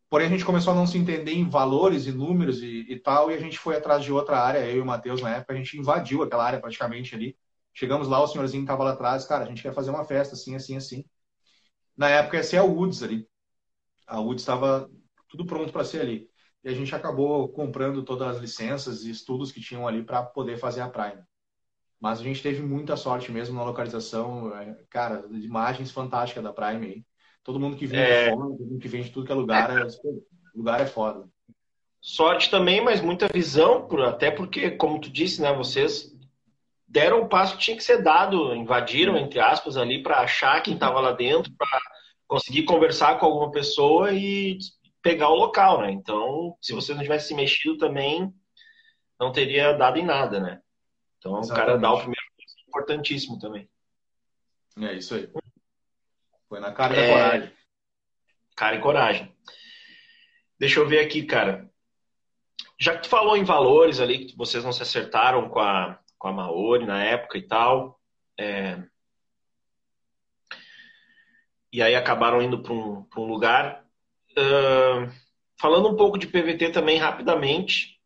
[0.09, 3.29] Porém, a gente começou a não se entender em valores e números e, e tal,
[3.29, 5.57] e a gente foi atrás de outra área, eu e o Matheus, na época, a
[5.57, 7.37] gente invadiu aquela área praticamente ali
[7.79, 10.55] Chegamos lá, o senhorzinho estava lá atrás, cara, a gente quer fazer uma festa assim,
[10.55, 11.05] assim, assim.
[11.95, 13.29] Na época ia ser a Woods ali.
[14.07, 14.89] A Woods estava
[15.29, 16.27] tudo pronto para ser ali.
[16.67, 20.57] E a gente acabou comprando todas as licenças e estudos que tinham ali para poder
[20.57, 21.23] fazer a Prime.
[21.97, 26.51] Mas a gente teve muita sorte mesmo na localização, é, cara, de imagens fantásticas da
[26.51, 27.05] Prime aí.
[27.41, 28.25] Todo mundo que vem é...
[28.25, 29.87] de fora, todo mundo que vem de tudo que é lugar, é
[30.53, 31.25] lugar é foda.
[32.01, 36.13] Sorte também, mas muita visão, até porque, como tu disse, né, vocês
[36.85, 40.73] deram o passo que tinha que ser dado, invadiram, entre aspas, ali para achar quem
[40.73, 41.79] estava lá dentro, para
[42.27, 44.57] conseguir conversar com alguma pessoa e
[45.07, 45.91] pegar o local, né?
[45.91, 48.33] Então, se você não tivesse se mexido também,
[49.17, 50.61] não teria dado em nada, né?
[51.17, 51.51] Então, Exatamente.
[51.51, 52.21] o cara dá o primeiro
[52.67, 53.69] importantíssimo também.
[54.79, 55.29] É isso aí.
[56.49, 57.11] Foi na cara e é...
[57.11, 57.53] coragem.
[58.55, 59.35] Cara e coragem.
[60.59, 61.69] Deixa eu ver aqui, cara.
[62.79, 66.27] Já que tu falou em valores ali, que vocês não se acertaram com a, com
[66.27, 67.99] a Maori na época e tal.
[68.37, 68.83] É...
[71.71, 73.86] E aí acabaram indo para um, um lugar.
[74.37, 75.27] Uh...
[75.59, 77.97] Falando um pouco de PVT também rapidamente,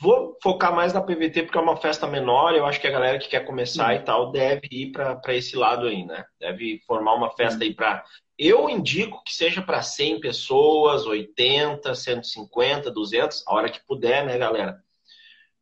[0.00, 2.54] vou focar mais na PVT porque é uma festa menor.
[2.54, 5.86] Eu acho que a galera que quer começar e tal deve ir para esse lado
[5.86, 6.22] aí, né?
[6.38, 8.04] Deve formar uma festa aí para.
[8.38, 14.36] Eu indico que seja para 100 pessoas, 80, 150, 200, a hora que puder, né,
[14.36, 14.78] galera?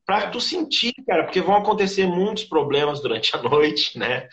[0.05, 4.29] para tu sentir, cara, porque vão acontecer muitos problemas durante a noite, né?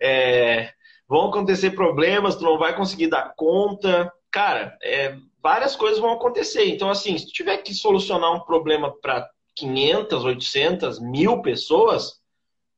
[0.00, 0.72] É,
[1.06, 4.10] vão acontecer problemas, tu não vai conseguir dar conta.
[4.30, 6.66] Cara, é, várias coisas vão acontecer.
[6.68, 12.20] Então, assim, se tu tiver que solucionar um problema para 500, 800, mil pessoas,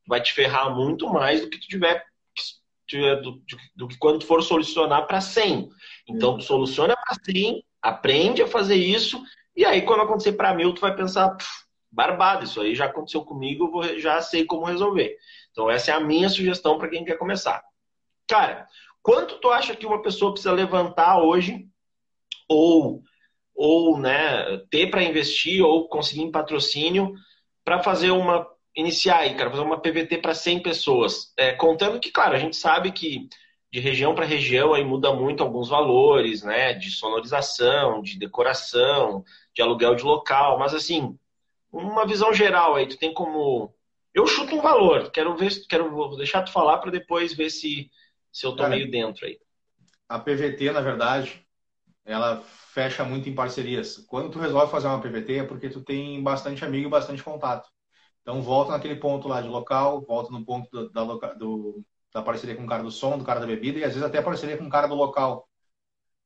[0.06, 2.04] vai te ferrar muito mais do que tu tiver
[3.22, 3.40] do,
[3.76, 5.68] do que quando for solucionar para 100.
[6.08, 9.22] Então, tu soluciona para 100, aprende a fazer isso,
[9.56, 11.36] e aí quando acontecer para mil, tu vai pensar,
[11.90, 12.44] barbado.
[12.44, 15.16] Isso aí já aconteceu comigo, eu vou, já sei como resolver.
[15.50, 17.62] Então, essa é a minha sugestão para quem quer começar.
[18.26, 18.66] Cara,
[19.02, 21.66] quanto tu acha que uma pessoa precisa levantar hoje
[22.48, 23.02] ou
[23.54, 27.12] ou né, ter para investir ou conseguir um patrocínio
[27.62, 32.10] para fazer uma iniciar aí, cara, fazer uma PVT para 100 pessoas, é, contando que,
[32.10, 33.28] claro, a gente sabe que
[33.70, 39.62] de região para região aí muda muito alguns valores, né, de sonorização, de decoração, de
[39.62, 41.16] aluguel de local, mas assim,
[41.72, 43.74] uma visão geral aí, tu tem como
[44.14, 45.10] Eu chuto um valor.
[45.12, 47.90] Quero ver, quero vou deixar tu falar para depois ver se,
[48.32, 49.38] se eu tô Cara, meio dentro aí.
[50.08, 51.46] A PVT, na verdade,
[52.04, 53.98] ela fecha muito em parcerias.
[54.08, 57.68] Quando tu resolve fazer uma PVT é porque tu tem bastante amigo e bastante contato.
[58.22, 62.56] Então volta naquele ponto lá de local, volta no ponto da, da, do, da parceria
[62.56, 64.66] com o cara do som, do cara da bebida e às vezes até parceria com
[64.66, 65.48] o cara do local.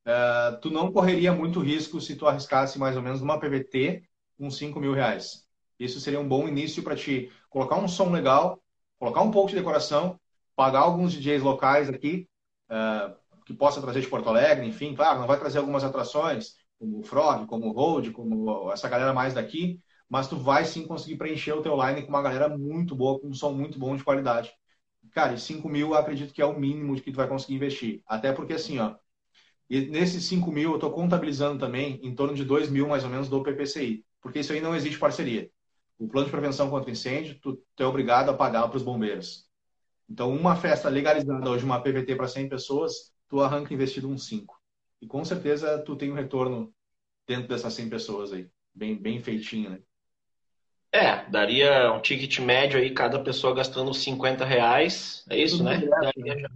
[0.07, 4.03] Uh, tu não correria muito risco se tu arriscasse mais ou menos numa PVT
[4.38, 5.47] uns 5 mil reais.
[5.79, 8.62] Isso seria um bom início para te colocar um som legal,
[8.99, 10.21] colocar um pouco de decoração,
[10.57, 12.29] pagar alguns DJs locais aqui,
[12.71, 13.14] uh,
[13.45, 17.03] que possa trazer de Porto Alegre, enfim, claro, não vai trazer algumas atrações, como o
[17.03, 21.53] Frog, como o Road, como essa galera mais daqui, mas tu vai sim conseguir preencher
[21.53, 24.53] o teu line com uma galera muito boa, com um som muito bom de qualidade.
[25.12, 28.03] Cara, e 5 mil acredito que é o mínimo de que tu vai conseguir investir.
[28.07, 28.97] Até porque assim, ó,
[29.69, 33.11] e nesses 5 mil eu estou contabilizando também em torno de 2 mil mais ou
[33.11, 35.51] menos do PPCI, porque isso aí não existe parceria.
[35.99, 39.44] O plano de prevenção contra incêndio, tu, tu é obrigado a pagar para os bombeiros.
[40.09, 44.61] Então, uma festa legalizada hoje, uma PVT para 100 pessoas, tu arranca investido uns 5.
[45.01, 46.73] E com certeza tu tem um retorno
[47.27, 48.49] dentro dessas 100 pessoas aí.
[48.75, 49.79] Bem, bem feitinho, né?
[50.93, 55.25] É, daria um ticket médio aí, cada pessoa gastando 50 reais.
[55.29, 55.79] É isso, né?
[55.79, 56.49] Daria, já,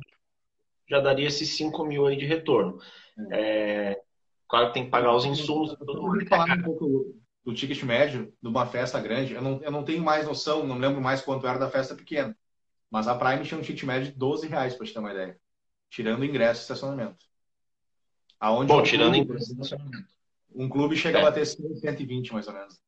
[0.88, 2.78] já, daria esses 5 mil aí de retorno.
[3.32, 3.92] É.
[3.92, 4.00] É,
[4.46, 5.74] claro que tem que pagar os insumos.
[6.28, 9.34] Falar um pouco do ticket médio de uma festa grande.
[9.34, 12.36] Eu não, eu não tenho mais noção, não lembro mais quanto era da festa pequena.
[12.90, 15.38] Mas a Prime tinha um ticket médio de 12 reais, para te ter uma ideia
[15.90, 17.24] tirando ingresso e estacionamento.
[18.40, 20.08] Aonde Bom, um tirando clube, ingresso e estacionamento.
[20.54, 21.20] Um clube chega é.
[21.20, 22.78] a bater 120, mais ou menos.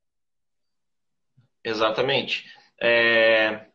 [1.65, 2.45] Exatamente.
[2.81, 3.67] É,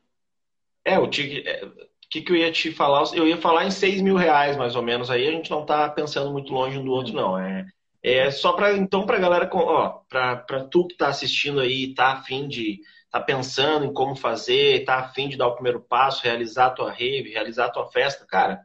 [0.84, 1.46] é o ticket.
[1.46, 3.04] É, o que, que eu ia te falar?
[3.14, 5.10] Eu ia falar em 6 mil reais, mais ou menos.
[5.10, 7.38] Aí a gente não está pensando muito longe um do outro, não.
[7.38, 7.68] É,
[8.02, 12.48] é só para então para galera, ó, para tu que está assistindo aí, tá afim
[12.48, 12.80] de
[13.12, 16.92] tá pensando em como fazer, tá afim de dar o primeiro passo, realizar a tua
[16.92, 18.62] rave, realizar a tua festa, cara,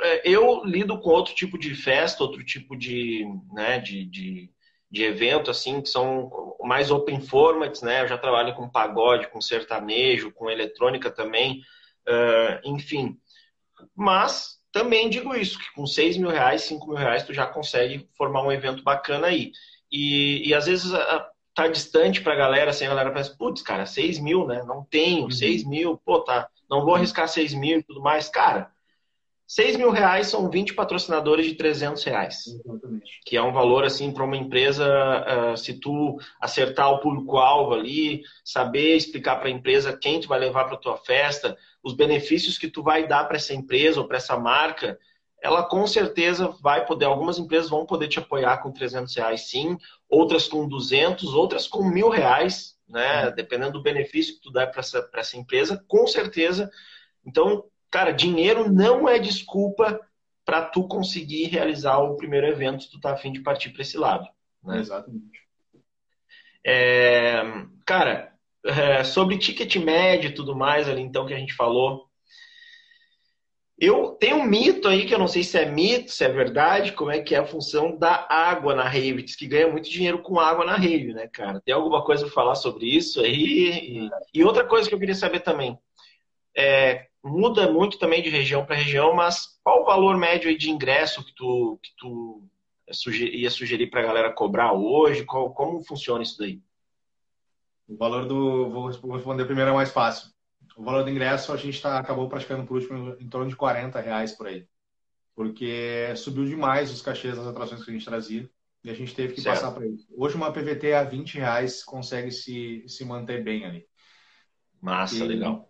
[0.00, 4.50] é, eu lido com outro tipo de festa, outro tipo de, né, de, de,
[4.90, 8.02] de evento, assim, que são mais open formats, né?
[8.02, 11.60] Eu já trabalho com pagode, com sertanejo, com eletrônica também,
[12.08, 13.16] uh, enfim.
[13.94, 18.08] Mas também digo isso, que com 6 mil reais, 5 mil reais, tu já consegue
[18.16, 19.52] formar um evento bacana aí.
[19.90, 20.92] E, e às vezes
[21.58, 24.62] tá distante pra galera, assim, a galera pensa, putz, cara, 6 mil, né?
[24.64, 25.30] Não tenho, uhum.
[25.30, 28.28] 6 mil, pô, tá, não vou arriscar 6 mil e tudo mais.
[28.28, 28.70] Cara,
[29.44, 32.46] 6 mil reais são 20 patrocinadores de 300 reais.
[32.46, 33.20] Exatamente.
[33.26, 38.22] Que é um valor, assim, para uma empresa, uh, se tu acertar o público-alvo ali,
[38.44, 42.68] saber explicar para a empresa quem tu vai levar para tua festa, os benefícios que
[42.68, 44.96] tu vai dar para essa empresa ou para essa marca,
[45.42, 49.76] ela com certeza vai poder, algumas empresas vão poder te apoiar com 300 reais sim,
[50.08, 53.30] outras com 200, outras com mil reais, né?
[53.30, 56.70] Dependendo do benefício que tu dá para essa, essa empresa, com certeza.
[57.24, 60.00] Então, cara, dinheiro não é desculpa
[60.44, 63.98] para tu conseguir realizar o primeiro evento se tu tá afim de partir para esse
[63.98, 64.26] lado.
[64.64, 64.78] Né?
[64.78, 65.46] Exatamente.
[66.64, 67.42] É,
[67.84, 68.32] cara,
[68.64, 72.07] é, sobre ticket médio e tudo mais ali, então, que a gente falou.
[73.80, 76.92] Eu tenho um mito aí, que eu não sei se é mito, se é verdade,
[76.92, 80.20] como é que é a função da água na rave, diz que ganha muito dinheiro
[80.20, 81.60] com água na rave, né, cara?
[81.60, 84.10] Tem alguma coisa para falar sobre isso aí?
[84.34, 85.78] E, outra coisa que eu queria saber também,
[86.56, 91.24] é, muda muito também de região para região, mas qual o valor médio de ingresso
[91.24, 92.42] que tu, que tu
[93.32, 95.24] ia sugerir para a galera cobrar hoje?
[95.24, 96.60] Qual, como funciona isso daí?
[97.86, 98.68] O valor do.
[98.68, 100.30] Vou responder primeiro é mais fácil.
[100.78, 104.00] O valor do ingresso a gente tá, acabou praticando por último em torno de 40
[104.00, 104.64] reais por aí.
[105.34, 108.48] Porque subiu demais os cachês das atrações que a gente trazia
[108.84, 109.56] e a gente teve que certo.
[109.56, 110.06] passar para isso.
[110.16, 113.84] Hoje uma PVT a 20 reais consegue se, se manter bem ali.
[114.80, 115.68] Massa, e, legal.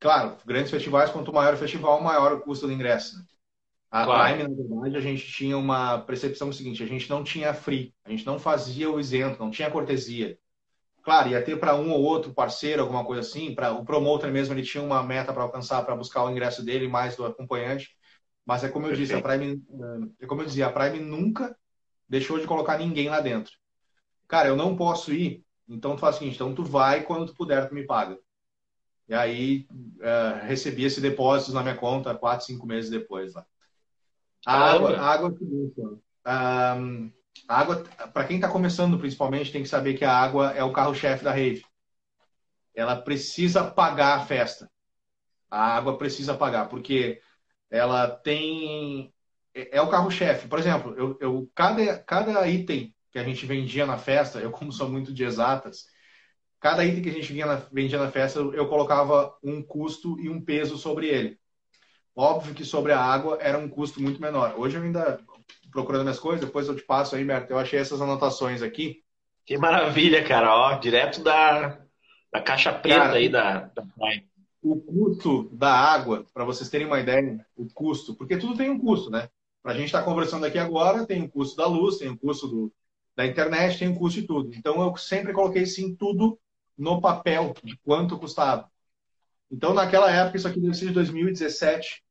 [0.00, 3.18] Claro, grandes festivais, quanto maior o festival, maior o custo do ingresso.
[3.18, 3.24] Né?
[3.88, 4.36] A claro.
[4.36, 8.26] Na verdade, a gente tinha uma percepção seguinte: a gente não tinha free, a gente
[8.26, 10.36] não fazia o isento, não tinha cortesia.
[11.02, 14.54] Claro, ia ter para um ou outro parceiro, alguma coisa assim, para o promotor mesmo,
[14.54, 17.96] ele tinha uma meta para alcançar, para buscar o ingresso dele mais do acompanhante.
[18.44, 19.08] Mas é como eu Perfeito.
[19.08, 19.62] disse, a Prime,
[20.20, 21.56] é como eu dizia, a Prime nunca
[22.08, 23.52] deixou de colocar ninguém lá dentro.
[24.28, 27.34] Cara, eu não posso ir, então tu faz o seguinte, então tu vai quando tu
[27.34, 28.18] puder, tu me paga.
[29.08, 33.34] E aí uh, recebi esse depósito na minha conta quatro, cinco meses depois.
[33.34, 33.46] Lá.
[34.46, 35.34] A água, a água
[36.24, 37.12] é um,
[37.48, 40.72] a água, para quem está começando principalmente, tem que saber que a água é o
[40.72, 41.64] carro-chefe da rave.
[42.74, 44.70] Ela precisa pagar a festa.
[45.50, 47.20] A água precisa pagar, porque
[47.70, 49.12] ela tem.
[49.54, 50.48] É, é o carro-chefe.
[50.48, 54.72] Por exemplo, eu, eu, cada, cada item que a gente vendia na festa, eu, como
[54.72, 55.86] sou muito de exatas,
[56.60, 60.44] cada item que a gente na, vendia na festa, eu colocava um custo e um
[60.44, 61.40] peso sobre ele.
[62.14, 64.54] Óbvio que sobre a água era um custo muito menor.
[64.56, 65.18] Hoje eu ainda
[65.70, 67.52] procurando minhas coisas, depois eu te passo aí, Berto.
[67.52, 69.02] Eu achei essas anotações aqui.
[69.44, 70.54] Que maravilha, cara.
[70.54, 71.80] Ó, direto da,
[72.32, 73.84] da caixa preta cara, aí da, da
[74.62, 78.78] O custo da água, para vocês terem uma ideia, o custo, porque tudo tem um
[78.78, 79.28] custo, né?
[79.62, 82.18] Para a gente estar tá conversando aqui agora, tem o custo da luz, tem o
[82.18, 82.72] custo do,
[83.14, 84.54] da internet, tem o custo de tudo.
[84.54, 86.38] Então eu sempre coloquei sim tudo
[86.76, 88.70] no papel de quanto custava.
[89.50, 92.02] Então naquela época, isso aqui deve ser de 2017,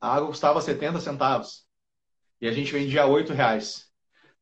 [0.00, 1.65] a água custava 70 centavos
[2.40, 3.90] e a gente vendia a 8 reais.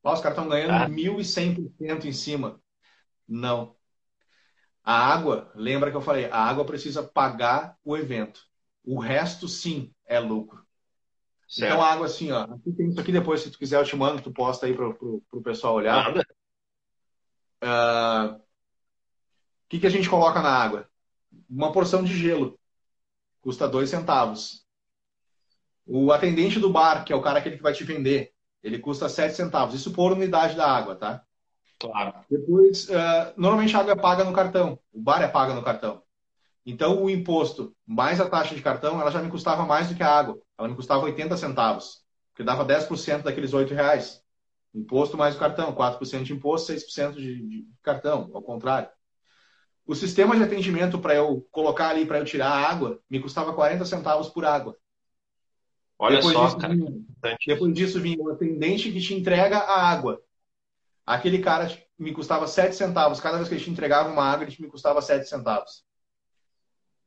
[0.03, 0.89] os caras estão ganhando ah.
[0.89, 2.61] 1.100% em cima.
[3.27, 3.77] Não.
[4.83, 8.41] A água, lembra que eu falei, a água precisa pagar o evento.
[8.85, 10.63] O resto, sim, é lucro.
[11.49, 11.73] Certo.
[11.73, 12.43] Então, a água, assim, ó.
[12.43, 14.95] Aqui tem isso aqui depois, se tu quiser, eu te mando, tu posta aí pro,
[14.95, 16.15] pro, pro pessoal olhar.
[16.15, 16.23] O uh,
[17.63, 18.41] ah,
[19.69, 20.89] que, que a gente coloca na água?
[21.49, 22.59] Uma porção de gelo.
[23.41, 24.64] Custa dois centavos.
[25.87, 29.09] O atendente do bar, que é o cara aquele que vai te vender, ele custa
[29.09, 29.75] 7 centavos.
[29.75, 31.23] Isso por unidade da água, tá?
[31.79, 32.15] Claro.
[32.31, 34.79] Depois, uh, normalmente a água é paga no cartão.
[34.93, 36.03] O bar é paga no cartão.
[36.65, 40.03] Então, o imposto mais a taxa de cartão, ela já me custava mais do que
[40.03, 40.41] a água.
[40.59, 42.03] Ela me custava 80 centavos,
[42.35, 44.23] que dava 10% daqueles 8 reais.
[44.75, 48.89] Imposto mais o cartão, 4% de imposto, 6% de, de cartão, ao contrário.
[49.87, 53.53] O sistema de atendimento para eu colocar ali, para eu tirar a água, me custava
[53.53, 54.75] 40 centavos por água.
[56.05, 56.75] Olha depois só, disso, cara.
[56.75, 57.05] Vinha,
[57.47, 60.23] depois disso vinha o atendente que te entrega a água.
[61.07, 61.67] Aquele cara
[61.99, 63.21] me custava 7 centavos.
[63.21, 65.83] Cada vez que ele te entregava uma água, ele me custava 7 centavos.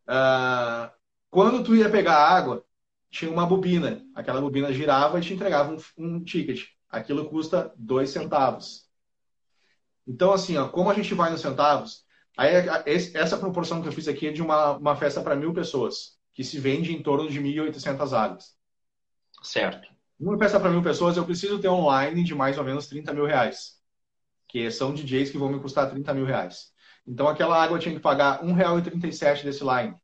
[0.07, 0.89] Uh,
[1.29, 2.65] quando tu ia pegar a água,
[3.11, 4.03] tinha uma bobina.
[4.15, 6.65] Aquela bobina girava e te entregava um, um ticket.
[6.89, 8.89] Aquilo custa 2 centavos.
[10.07, 12.03] Então, assim, ó, como a gente vai nos centavos,
[12.35, 12.51] aí,
[13.13, 16.43] essa proporção que eu fiz aqui é de uma, uma festa para mil pessoas, que
[16.43, 18.56] se vende em torno de 1.800 águas.
[19.47, 19.87] Certo.
[20.19, 23.25] Uma festa para mil pessoas, eu preciso ter online de mais ou menos 30 mil
[23.25, 23.77] reais.
[24.45, 26.73] Que são DJs que vão me custar 30 mil reais.
[27.07, 29.95] Então aquela água tinha que pagar R$1,37 desse line.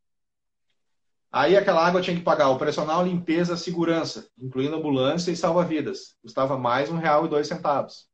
[1.29, 6.15] Aí aquela água tinha que pagar o personal, limpeza, segurança, incluindo ambulância e salva-vidas.
[6.21, 8.05] Custava mais R$1,02.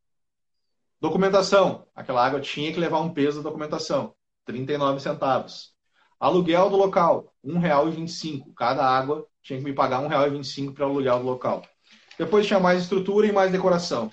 [1.00, 1.88] Documentação.
[1.94, 4.16] Aquela água tinha que levar um peso da documentação.
[4.46, 5.76] 39 centavos.
[6.20, 8.52] Aluguel do local, R$ 1,25.
[8.56, 11.66] Cada água tinha que me pagar R$ 1,25 para aluguel do local.
[12.18, 14.12] Depois tinha mais estrutura e mais decoração.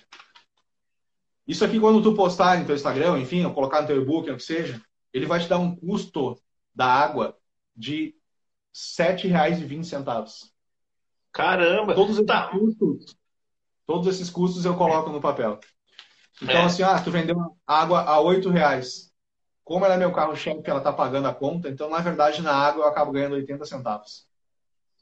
[1.46, 4.36] Isso aqui, quando tu postar no teu Instagram, enfim, ou colocar no teu e-book, o
[4.36, 4.80] que seja,
[5.12, 6.36] ele vai te dar um custo
[6.74, 7.36] da água
[7.74, 8.14] de
[8.98, 10.50] R$ 7,20.
[11.32, 11.94] Caramba!
[11.94, 12.48] Todos esses tá.
[12.48, 13.16] custos,
[13.86, 15.60] todos esses custos eu coloco no papel.
[16.42, 16.64] Então, é.
[16.64, 17.36] assim, ah, tu vendeu
[17.66, 19.12] água a R$ reais.
[19.64, 22.84] Como ela é meu carro-chefe, ela está pagando a conta, então, na verdade, na água
[22.84, 24.26] eu acabo ganhando 80 centavos.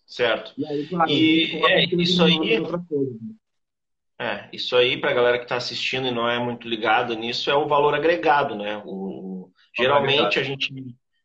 [0.06, 0.52] Certo.
[0.56, 2.62] E, aí, claro, e é, isso aí.
[4.18, 7.50] É, isso aí, para a galera que está assistindo e não é muito ligada nisso,
[7.50, 8.80] é o valor agregado, né?
[8.84, 10.72] O, geralmente, a gente,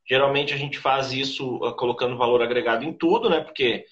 [0.08, 3.42] geralmente a gente faz isso uh, colocando valor agregado em tudo, né?
[3.42, 3.86] Porque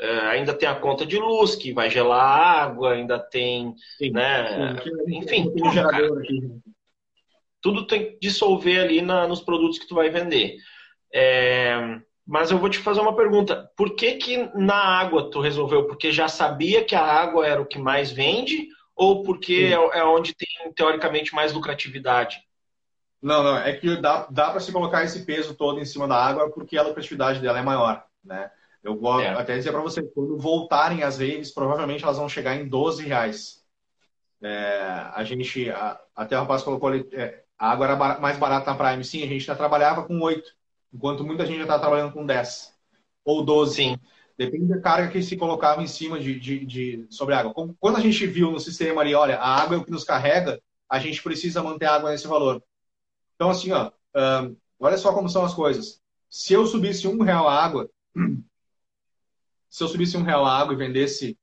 [0.00, 3.74] uh, ainda tem a conta de luz, que vai gelar a água, ainda tem.
[3.98, 4.76] Sim, né?
[4.82, 6.08] Sim, Enfim, tudo, cara,
[7.60, 10.56] tudo tem que dissolver ali na, nos produtos que tu vai vender.
[11.12, 13.70] É, mas eu vou te fazer uma pergunta.
[13.76, 15.86] Por que que na água tu resolveu?
[15.86, 18.68] Porque já sabia que a água era o que mais vende?
[18.96, 22.42] Ou porque é, é, onde tem, teoricamente, mais lucratividade?
[23.22, 23.56] Não, não.
[23.58, 26.76] É que dá, dá para se colocar esse peso todo em cima da água porque
[26.76, 28.50] a lucratividade dela é maior, né?
[28.82, 29.28] Eu vou é.
[29.28, 33.64] até dizer para você, quando voltarem as raves, provavelmente elas vão chegar em 12 reais.
[34.42, 38.70] É, a gente, a, até o rapaz colocou ali, é, a água era mais barata
[38.70, 39.04] na Prime.
[39.04, 40.48] Sim, a gente já trabalhava com 8,
[40.92, 42.74] enquanto muita gente já está trabalhando com 10
[43.24, 43.74] ou 12.
[43.74, 43.98] Sim.
[44.38, 47.54] Depende da carga que se colocava em cima de, de, de, sobre a água.
[47.80, 50.60] Quando a gente viu no sistema ali, olha, a água é o que nos carrega,
[50.90, 52.62] a gente precisa manter a água nesse valor.
[53.34, 56.02] Então, assim, ó, um, olha só como são as coisas.
[56.28, 57.88] Se eu subisse um real a água,
[59.70, 61.38] se eu subisse um real a água e vendesse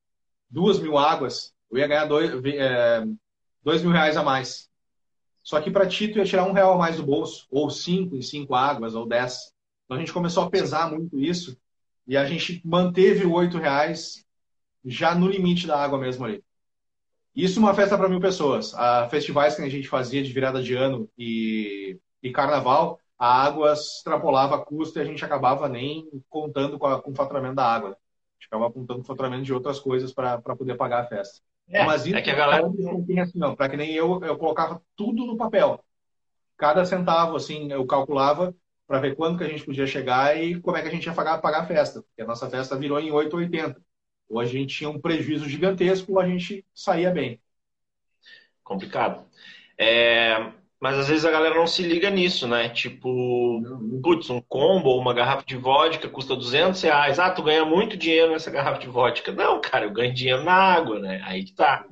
[0.48, 3.04] duas mil águas, eu ia ganhar dois, é,
[3.62, 4.70] dois mil reais a mais.
[5.44, 8.16] Só que para ti, tu ia tirar um real a mais do bolso, ou cinco
[8.16, 9.52] em cinco águas, ou dez.
[9.84, 11.56] Então a gente começou a pesar muito isso
[12.06, 14.24] e a gente manteve o oito reais
[14.84, 16.42] já no limite da água mesmo ali.
[17.36, 18.72] Isso uma festa para mil pessoas.
[18.74, 23.72] A festivais que a gente fazia de virada de ano e, e carnaval, a água
[23.72, 27.90] extrapolava custo e a gente acabava nem contando com, a, com o faturamento da água.
[27.90, 31.42] A gente acabava contando com o faturamento de outras coisas para poder pagar a festa.
[31.68, 32.70] É, isso é que a galera
[33.06, 35.82] tem assim, não, para que nem eu, eu colocava tudo no papel.
[36.56, 38.54] cada centavo, assim, eu calculava
[38.86, 41.14] para ver quando que a gente podia chegar e como é que a gente ia
[41.14, 42.02] pagar, pagar a festa.
[42.02, 43.76] Porque a nossa festa virou em 8,80.
[44.28, 47.40] Ou a gente tinha um prejuízo gigantesco ou a gente saía bem.
[48.62, 49.26] Complicado.
[49.78, 52.68] É, mas às vezes a galera não se liga nisso, né?
[52.68, 53.62] Tipo,
[54.02, 57.18] putz, um combo ou uma garrafa de vodka custa 200 reais.
[57.18, 59.32] Ah, tu ganha muito dinheiro nessa garrafa de vodka.
[59.32, 61.22] Não, cara, eu ganho dinheiro na água, né?
[61.24, 61.86] Aí que tá.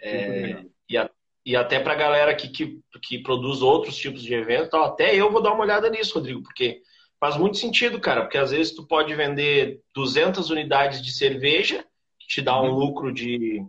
[0.00, 1.10] É, e, a,
[1.44, 5.42] e até pra galera que, que, que produz outros tipos de evento, até eu vou
[5.42, 6.80] dar uma olhada nisso, Rodrigo, porque
[7.18, 11.84] faz muito sentido, cara, porque às vezes tu pode vender 200 unidades de cerveja,
[12.18, 12.78] que te dá um uhum.
[12.78, 13.64] lucro de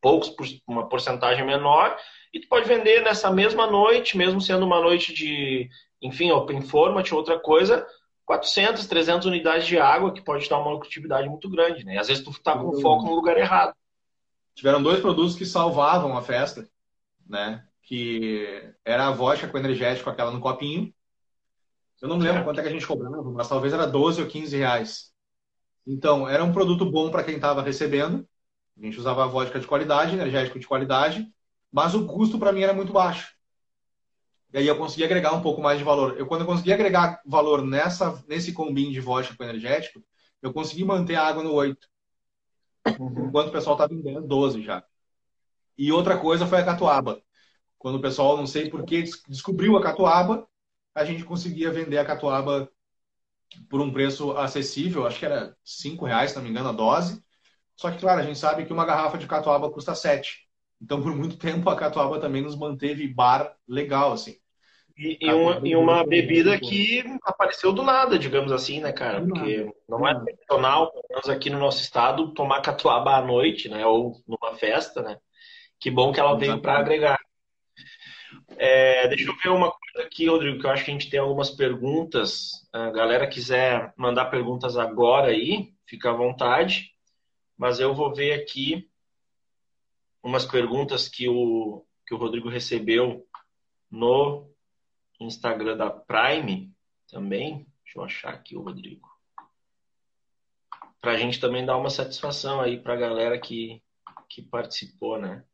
[0.00, 1.96] poucos, uma porcentagem menor,
[2.32, 5.68] e tu pode vender nessa mesma noite, mesmo sendo uma noite de,
[6.02, 7.86] enfim, open format, outra coisa,
[8.24, 11.98] 400, 300 unidades de água, que pode dar uma lucratividade muito grande, né?
[11.98, 13.74] Às vezes tu tá com foco no lugar errado.
[14.54, 16.68] Tiveram dois produtos que salvavam a festa,
[17.26, 17.64] né?
[17.82, 20.92] Que era a vodka com energético, aquela no copinho.
[22.02, 24.28] Eu não me lembro quanto é que a gente cobrava, mas talvez era 12 ou
[24.28, 25.12] 15 reais.
[25.86, 28.28] Então, era um produto bom para quem estava recebendo.
[28.78, 31.26] A gente usava vodka de qualidade, energético de qualidade,
[31.72, 33.34] mas o custo para mim era muito baixo.
[34.52, 36.18] E aí eu consegui agregar um pouco mais de valor.
[36.18, 40.02] Eu quando eu consegui agregar valor nessa nesse combinho de vodka com energético,
[40.40, 41.86] eu consegui manter a água no 8.
[42.98, 43.26] Uhum.
[43.28, 44.82] Enquanto o pessoal tá vendendo 12 já.
[45.76, 47.22] E outra coisa foi a catuaba.
[47.78, 50.48] Quando o pessoal, não sei por que, descobriu a catuaba,
[50.94, 52.68] a gente conseguia vender a catuaba
[53.68, 57.22] por um preço acessível, acho que era 5 reais, se não me engano, a dose.
[57.76, 60.47] Só que, claro, a gente sabe que uma garrafa de catuaba custa 7.
[60.80, 64.36] Então, por muito tempo, a Catuaba também nos manteve bar legal, assim.
[64.96, 69.24] E, e uma, e uma bebida que apareceu do nada, digamos assim, né, cara?
[69.24, 73.86] Porque não é tradicional, pelo menos aqui no nosso estado, tomar catuaba à noite, né?
[73.86, 75.16] Ou numa festa, né?
[75.78, 77.18] Que bom que ela veio para agregar.
[78.56, 81.20] É, deixa eu ver uma coisa aqui, Rodrigo, que eu acho que a gente tem
[81.20, 82.50] algumas perguntas.
[82.72, 86.90] A galera quiser mandar perguntas agora aí, fica à vontade.
[87.56, 88.88] Mas eu vou ver aqui
[90.22, 93.26] umas perguntas que o, que o Rodrigo recebeu
[93.90, 94.50] no
[95.20, 96.72] Instagram da Prime
[97.10, 97.66] também.
[97.84, 99.08] Deixa eu achar aqui o Rodrigo.
[101.00, 103.82] Para a gente também dar uma satisfação aí para a galera que,
[104.28, 105.44] que participou, né?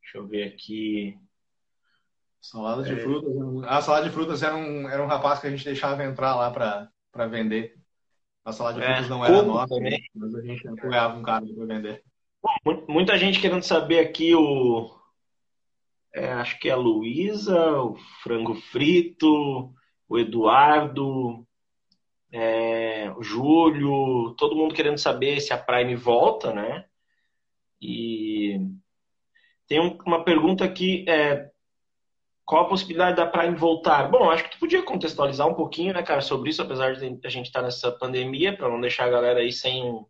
[0.00, 1.18] Deixa eu ver aqui.
[2.40, 2.96] Salada de é...
[2.96, 3.64] frutas.
[3.68, 6.50] A salada de frutas era um, era um rapaz que a gente deixava entrar lá
[6.50, 7.78] para vender.
[8.44, 10.02] A salada de é, frutas não era nossa, também.
[10.14, 12.02] mas a gente apoiava um cara para vender.
[12.88, 14.90] Muita gente querendo saber aqui o.
[16.12, 19.72] É, acho que é a Luísa, o Frango Frito,
[20.08, 21.46] o Eduardo,
[22.32, 26.84] é, o Júlio, todo mundo querendo saber se a Prime volta, né?
[27.80, 28.58] E
[29.68, 31.48] tem uma pergunta aqui, é,
[32.44, 34.10] qual a possibilidade da Prime voltar?
[34.10, 37.28] Bom, acho que tu podia contextualizar um pouquinho, né, cara, sobre isso, apesar de a
[37.28, 40.04] gente estar nessa pandemia, para não deixar a galera aí sem um,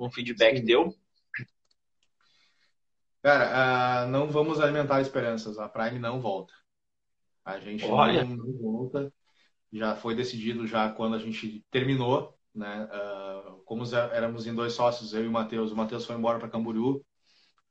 [0.00, 0.64] um feedback Sim.
[0.64, 1.01] teu.
[3.22, 5.58] Cara, uh, não vamos alimentar esperanças.
[5.58, 6.52] A Prime não volta.
[7.44, 8.24] A gente Olha.
[8.24, 9.12] não, não volta.
[9.72, 12.88] Já foi decidido já quando a gente terminou, né?
[12.92, 15.72] Uh, como éramos em dois sócios, eu e o Matheus.
[15.72, 17.04] O Matheus foi embora para Camboriú.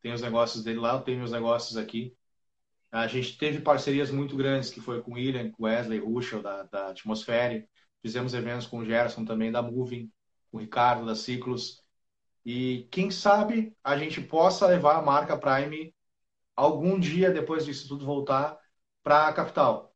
[0.02, 2.16] Tem os negócios dele lá, eu tenho meus negócios aqui.
[2.92, 6.42] A gente teve parcerias muito grandes, que foi com o William, com o Wesley Ruschel,
[6.42, 7.70] da, da Atmosfere.
[8.02, 10.12] Fizemos eventos com o Gerson também, da Moving,
[10.50, 11.81] com o Ricardo, da Ciclos.
[12.46, 15.94] E quem sabe a gente possa levar a marca Prime
[16.56, 18.58] algum dia depois disso tudo voltar
[19.04, 19.94] para a capital.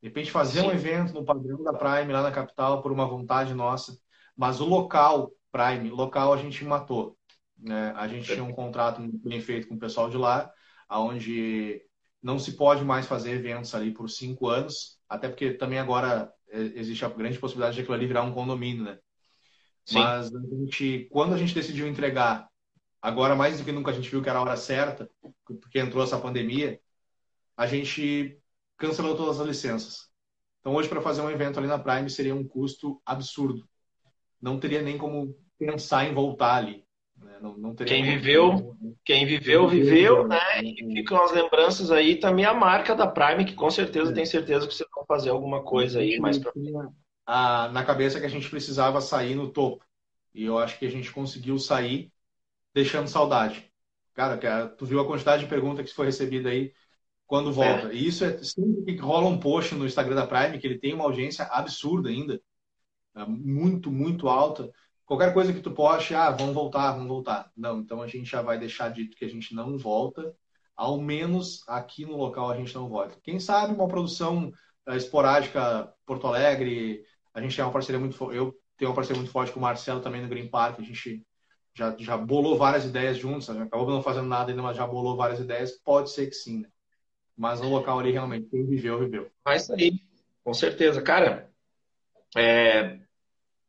[0.00, 0.68] De repente fazer Sim.
[0.68, 3.96] um evento no padrão da Prime lá na capital por uma vontade nossa,
[4.36, 7.16] mas o local Prime, local a gente matou.
[7.58, 7.92] Né?
[7.96, 10.50] A gente tinha um contrato bem feito com o pessoal de lá,
[10.88, 11.80] aonde
[12.22, 16.58] não se pode mais fazer eventos ali por cinco anos, até porque também agora é,
[16.58, 18.98] existe a grande possibilidade de aquilo ali virar um condomínio, né?
[19.84, 19.98] Sim.
[19.98, 22.48] Mas a gente, quando a gente decidiu entregar,
[23.00, 25.10] agora mais do que nunca a gente viu que era a hora certa,
[25.44, 26.80] porque entrou essa pandemia,
[27.56, 28.38] a gente
[28.76, 30.10] cancelou todas as licenças.
[30.60, 33.68] Então hoje para fazer um evento ali na Prime seria um custo absurdo.
[34.40, 36.84] Não teria nem como pensar em voltar ali.
[37.16, 37.38] Né?
[37.40, 40.62] Não, não quem viveu, quem viveu, viveu, né?
[40.62, 44.14] E ficam as lembranças aí também a marca da Prime, que com certeza é.
[44.14, 46.52] tem certeza que vocês vão fazer alguma coisa aí mais para
[47.26, 49.84] a, na cabeça que a gente precisava sair no topo.
[50.34, 52.12] E eu acho que a gente conseguiu sair
[52.74, 53.70] deixando saudade.
[54.14, 56.72] Cara, tu viu a quantidade de perguntas que foi recebida aí
[57.26, 57.88] quando volta.
[57.88, 57.94] É.
[57.94, 60.94] E isso é sempre que rola um post no Instagram da Prime, que ele tem
[60.94, 62.40] uma audiência absurda ainda.
[63.14, 64.70] É muito, muito alta.
[65.04, 67.50] Qualquer coisa que tu poste, ah, vamos voltar, vamos voltar.
[67.56, 70.34] Não, então a gente já vai deixar dito que a gente não volta
[70.76, 73.18] ao menos aqui no local a gente não volta.
[73.22, 74.52] Quem sabe uma produção
[74.88, 77.04] uh, esporádica Porto Alegre,
[77.34, 80.00] a gente tem uma parceria muito eu tenho uma parceria muito forte com o Marcelo
[80.00, 81.24] também no Green Park, a gente
[81.74, 85.40] já, já bolou várias ideias juntos, acabou não fazendo nada ainda, mas já bolou várias
[85.40, 86.68] ideias, pode ser que sim, né?
[87.36, 89.30] Mas no local ali realmente, quem viveu, viveu.
[89.44, 90.02] Vai sair,
[90.44, 91.00] com certeza.
[91.00, 91.50] Cara,
[92.36, 92.98] é,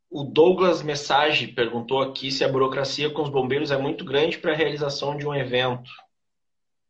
[0.09, 4.51] o Douglas Message perguntou aqui se a burocracia com os bombeiros é muito grande para
[4.51, 5.89] a realização de um evento.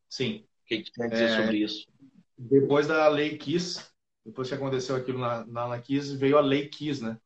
[0.10, 0.46] Sim.
[0.64, 1.88] O que, que tem a dizer é, sobre isso?
[2.38, 3.86] Depois da Lei Kiss,
[4.26, 5.82] depois que aconteceu aquilo na, na,
[6.18, 7.18] veio a Lei Kiss, né?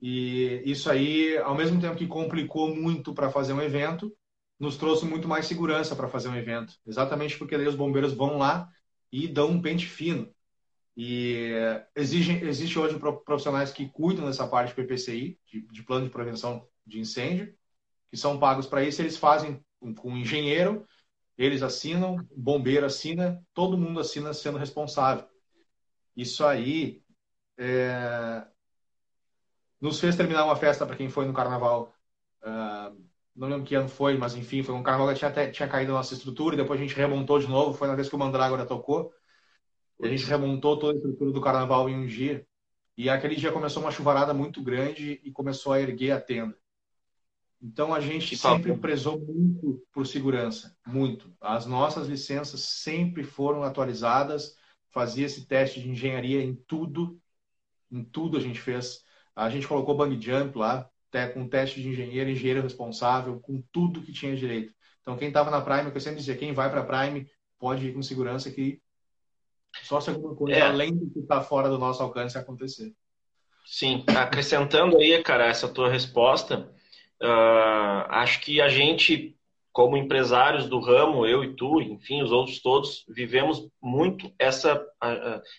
[0.00, 4.14] E isso aí, ao mesmo tempo que complicou muito para fazer um evento,
[4.58, 6.74] nos trouxe muito mais segurança para fazer um evento.
[6.86, 8.68] Exatamente porque daí os bombeiros vão lá
[9.12, 10.32] e dão um pente fino.
[10.96, 11.52] E
[11.94, 16.66] exige, existe hoje profissionais que cuidam dessa parte de PPCI, de, de plano de prevenção
[16.86, 17.54] de incêndio,
[18.10, 19.00] que são pagos para isso.
[19.00, 20.86] Eles fazem com um engenheiro,
[21.38, 25.24] eles assinam, bombeiro assina, todo mundo assina sendo responsável.
[26.20, 27.02] Isso aí
[27.56, 28.44] é,
[29.80, 31.94] nos fez terminar uma festa para quem foi no carnaval.
[32.42, 33.02] Uh,
[33.34, 35.92] não lembro que ano foi, mas enfim, foi um carnaval que tinha, até, tinha caído
[35.92, 37.72] a nossa estrutura e depois a gente remontou de novo.
[37.72, 39.10] Foi na vez que o Mandrágora tocou.
[40.02, 42.46] A gente remontou toda a estrutura do carnaval em um dia.
[42.98, 46.54] E aquele dia começou uma chuvarada muito grande e começou a erguer a tenda.
[47.62, 51.32] Então a gente sempre prezou muito por segurança, muito.
[51.40, 54.59] As nossas licenças sempre foram atualizadas,
[54.90, 57.20] fazia esse teste de engenharia em tudo,
[57.90, 59.04] em tudo a gente fez.
[59.34, 60.88] A gente colocou bang jump lá,
[61.34, 64.72] com teste de engenheiro, engenheiro responsável, com tudo que tinha direito.
[65.00, 67.28] Então quem estava na Prime, eu sempre dizia, quem vai para a Prime
[67.58, 68.80] pode ir com segurança que
[69.82, 70.62] só se alguma coisa é.
[70.62, 72.92] além do que está fora do nosso alcance acontecer.
[73.64, 76.68] Sim, acrescentando aí, cara, essa tua resposta,
[77.22, 79.36] uh, acho que a gente,
[79.72, 84.84] como empresários do ramo, eu e tu, enfim, os outros todos, vivemos muito essa.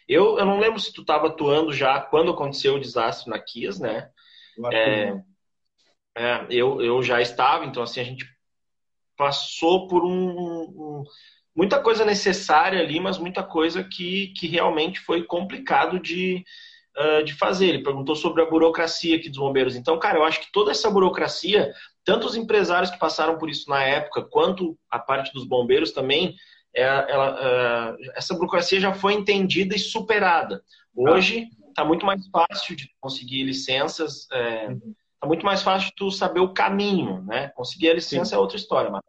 [0.07, 3.82] Eu, eu não lembro se tu estava atuando já quando aconteceu o desastre na Kiss,
[3.82, 4.09] né?
[4.72, 5.14] É,
[6.16, 8.26] é, eu, eu já estava, então assim, a gente
[9.16, 11.03] passou por um, um
[11.55, 16.43] muita coisa necessária ali, mas muita coisa que, que realmente foi complicado de,
[16.97, 17.68] uh, de fazer.
[17.68, 19.76] Ele perguntou sobre a burocracia aqui dos bombeiros.
[19.76, 21.72] Então, cara, eu acho que toda essa burocracia,
[22.04, 26.36] tanto os empresários que passaram por isso na época, quanto a parte dos bombeiros também,
[26.76, 30.64] é, ela, uh, essa burocracia já foi entendida e superada.
[30.95, 34.76] Hoje está muito mais fácil de conseguir licenças, está é,
[35.20, 37.49] tá muito mais fácil de tu saber o caminho, né?
[37.49, 38.36] Conseguir a licença Sim.
[38.36, 39.02] é outra história, mas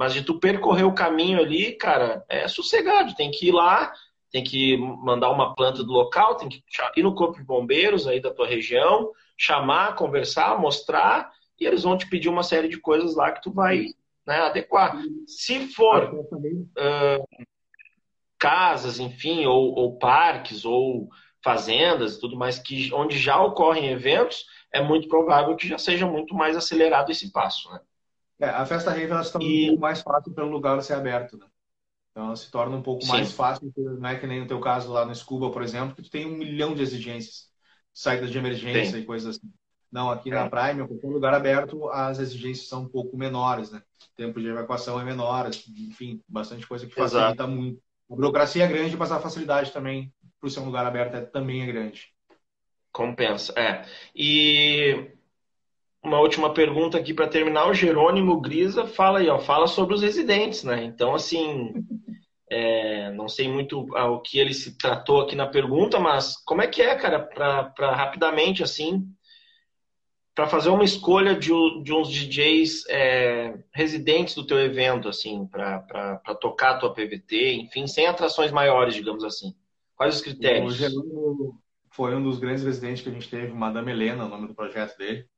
[0.00, 3.14] mas de tu percorrer o caminho ali, cara, é sossegado.
[3.14, 3.92] Tem que ir lá,
[4.32, 6.62] tem que mandar uma planta do local, tem que
[6.96, 11.30] ir no corpo de bombeiros aí da tua região, chamar, conversar, mostrar,
[11.60, 13.86] e eles vão te pedir uma série de coisas lá que tu vai
[14.26, 14.96] né, adequar.
[15.26, 17.46] Se for uh,
[18.38, 21.08] casas, enfim, ou, ou, parques, ou
[21.44, 26.34] fazendas tudo mais, que, onde já ocorrem eventos, é muito provável que já seja muito
[26.34, 27.80] mais acelerado esse passo, né?
[28.40, 29.64] É, a festa rave ela se torna e...
[29.64, 31.46] um pouco mais fácil pelo lugar ser aberto, né?
[32.10, 33.12] Então ela se torna um pouco Sim.
[33.12, 36.02] mais fácil, não é que nem no teu caso lá no Scuba, por exemplo, que
[36.02, 37.48] tu tem um milhão de exigências,
[37.92, 39.02] saídas de emergência tem.
[39.02, 39.52] e coisas assim.
[39.90, 40.34] Não, aqui é.
[40.34, 43.82] na Prime, qualquer lugar aberto, as exigências são um pouco menores, né?
[44.02, 47.48] O tempo de evacuação é menor, enfim, bastante coisa que facilita Exato.
[47.48, 47.82] muito.
[48.10, 51.62] A burocracia é grande, mas a facilidade também, por ser um lugar aberto, é, também
[51.62, 52.08] é grande.
[52.92, 53.84] Compensa, é.
[54.14, 55.12] E
[56.02, 57.68] uma última pergunta aqui para terminar.
[57.68, 60.84] O Jerônimo Grisa fala aí, ó, fala sobre os residentes, né?
[60.84, 61.72] Então, assim,
[62.50, 66.66] é, não sei muito o que ele se tratou aqui na pergunta, mas como é
[66.66, 69.06] que é, cara, para rapidamente, assim,
[70.34, 71.50] para fazer uma escolha de,
[71.82, 77.86] de uns DJs é, residentes do teu evento, assim, para tocar a tua PVT, enfim,
[77.86, 79.54] sem atrações maiores, digamos assim.
[79.96, 80.74] Quais os critérios?
[80.74, 84.48] O Jerônimo foi um dos grandes residentes que a gente teve, Madame Helena, o nome
[84.48, 85.28] do projeto dele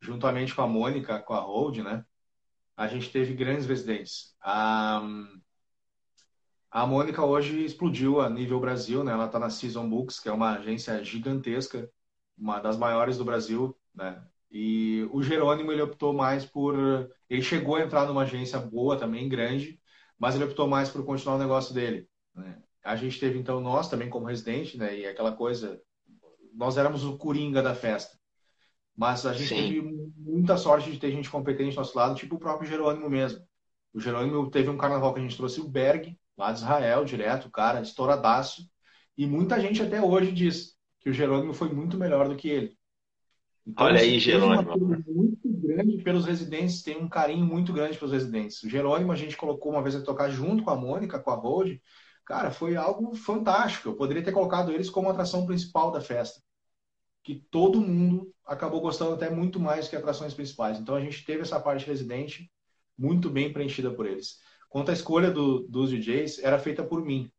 [0.00, 2.04] juntamente com a Mônica, com a Hold, né?
[2.76, 4.34] A gente teve grandes residentes.
[4.40, 5.02] A,
[6.70, 9.12] a Mônica hoje explodiu a nível Brasil, né?
[9.12, 11.90] Ela está na Season Books, que é uma agência gigantesca,
[12.36, 14.22] uma das maiores do Brasil, né?
[14.50, 16.74] E o Jerônimo ele optou mais por,
[17.28, 19.80] ele chegou a entrar numa agência boa também, grande,
[20.18, 22.08] mas ele optou mais por continuar o negócio dele.
[22.34, 22.60] Né?
[22.84, 24.98] A gente teve então nós também como residente, né?
[24.98, 25.80] E aquela coisa,
[26.54, 28.18] nós éramos o coringa da festa.
[28.96, 29.56] Mas a gente Sim.
[29.56, 33.40] teve muita sorte de ter gente competente do nosso lado, tipo o próprio Jerônimo mesmo.
[33.94, 37.50] O Jerônimo teve um carnaval que a gente trouxe o Berg, lá de Israel, direto,
[37.50, 38.62] cara, estouradaço.
[39.16, 42.78] E muita gente até hoje diz que o Jerônimo foi muito melhor do que ele.
[43.66, 44.76] Então, Olha aí, Jerônimo.
[45.06, 48.62] Muito grande pelos residentes, tem um carinho muito grande pelos residentes.
[48.62, 51.34] O Jerônimo a gente colocou uma vez a tocar junto com a Mônica, com a
[51.34, 51.80] Road.
[52.24, 53.88] Cara, foi algo fantástico.
[53.88, 56.40] Eu poderia ter colocado eles como atração principal da festa.
[57.22, 60.78] Que todo mundo acabou gostando até muito mais que atrações principais.
[60.78, 62.50] Então a gente teve essa parte residente
[62.96, 64.38] muito bem preenchida por eles.
[64.68, 67.30] Quanto à escolha do, dos DJs, era feita por mim.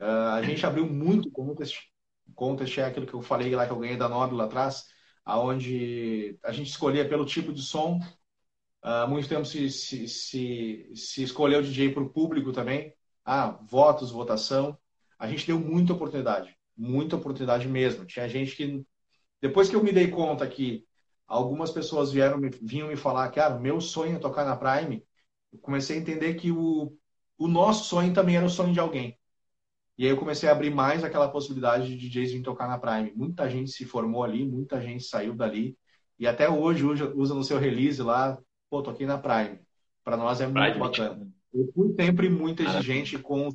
[0.00, 1.80] Uh, a gente abriu muito contest.
[2.34, 4.84] Contest é aquilo que eu falei lá que eu ganhei da Nobre lá atrás
[5.24, 8.00] aonde a gente escolhia pelo tipo de som.
[8.84, 12.94] Uh, muito tempo se, se, se, se escolheu o DJ para o público também.
[13.24, 14.76] Ah, votos, votação.
[15.18, 18.04] A gente deu muita oportunidade, muita oportunidade mesmo.
[18.04, 18.84] Tinha gente que,
[19.40, 20.84] depois que eu me dei conta que
[21.26, 25.06] algumas pessoas vieram, vinham me falar que ah, meu sonho é tocar na Prime,
[25.52, 26.96] eu comecei a entender que o,
[27.38, 29.18] o nosso sonho também era o sonho de alguém.
[29.98, 33.12] E aí eu comecei a abrir mais aquela possibilidade de DJs vir tocar na Prime.
[33.14, 35.76] Muita gente se formou ali, muita gente saiu dali.
[36.18, 38.38] E até hoje usa, no seu release lá,
[38.70, 39.60] pô, tô aqui na Prime.
[40.04, 41.28] Para nós é muito Prime, bacana.
[41.52, 43.50] Eu fui sempre muito exigente com,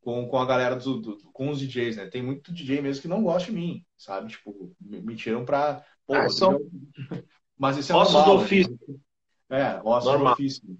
[0.00, 2.06] com, com a galera do, do, com os DJs, né?
[2.06, 4.28] Tem muito DJ mesmo que não gosta de mim, sabe?
[4.28, 5.82] Tipo, me, me tiram pra.
[6.06, 6.58] Pô, ah, são...
[7.56, 8.34] Mas isso é ossos normal.
[8.34, 8.44] do né?
[8.44, 8.78] ofício.
[9.50, 10.26] É, ossos normal.
[10.28, 10.78] do ofício.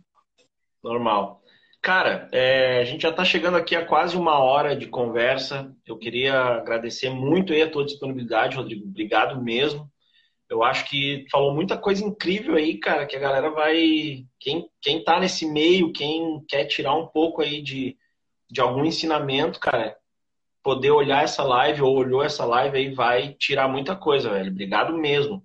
[0.82, 1.39] Normal.
[1.82, 5.74] Cara, é, a gente já está chegando aqui a quase uma hora de conversa.
[5.86, 8.86] Eu queria agradecer muito aí a tua disponibilidade, Rodrigo.
[8.86, 9.90] Obrigado mesmo.
[10.48, 14.26] Eu acho que falou muita coisa incrível aí, cara, que a galera vai.
[14.38, 17.96] Quem, quem tá nesse meio, quem quer tirar um pouco aí de,
[18.50, 19.96] de algum ensinamento, cara,
[20.62, 24.50] poder olhar essa live ou olhou essa live aí, vai tirar muita coisa, velho.
[24.50, 25.42] Obrigado mesmo.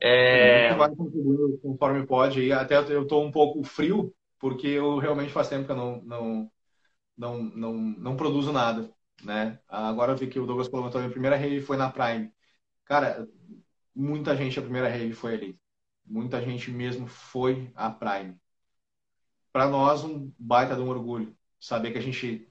[0.00, 0.74] É...
[0.74, 0.90] Vai
[1.62, 2.52] conforme pode aí.
[2.52, 6.52] Até eu tô um pouco frio, porque eu realmente faz tempo que eu não, não,
[7.16, 8.90] não, não, não produzo nada,
[9.22, 9.60] né?
[9.68, 12.32] Agora eu vi que o Douglas comentou, a minha primeira rave foi na Prime.
[12.86, 13.28] Cara,
[13.94, 15.60] muita gente, a primeira rave foi ali.
[16.04, 18.40] Muita gente mesmo foi à Prime.
[19.52, 21.36] Para nós, um baita de um orgulho.
[21.60, 22.50] Saber que a gente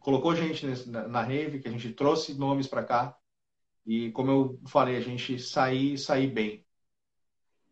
[0.00, 3.16] colocou gente na rave, que a gente trouxe nomes para cá.
[3.84, 6.64] E como eu falei, a gente sair, sair bem.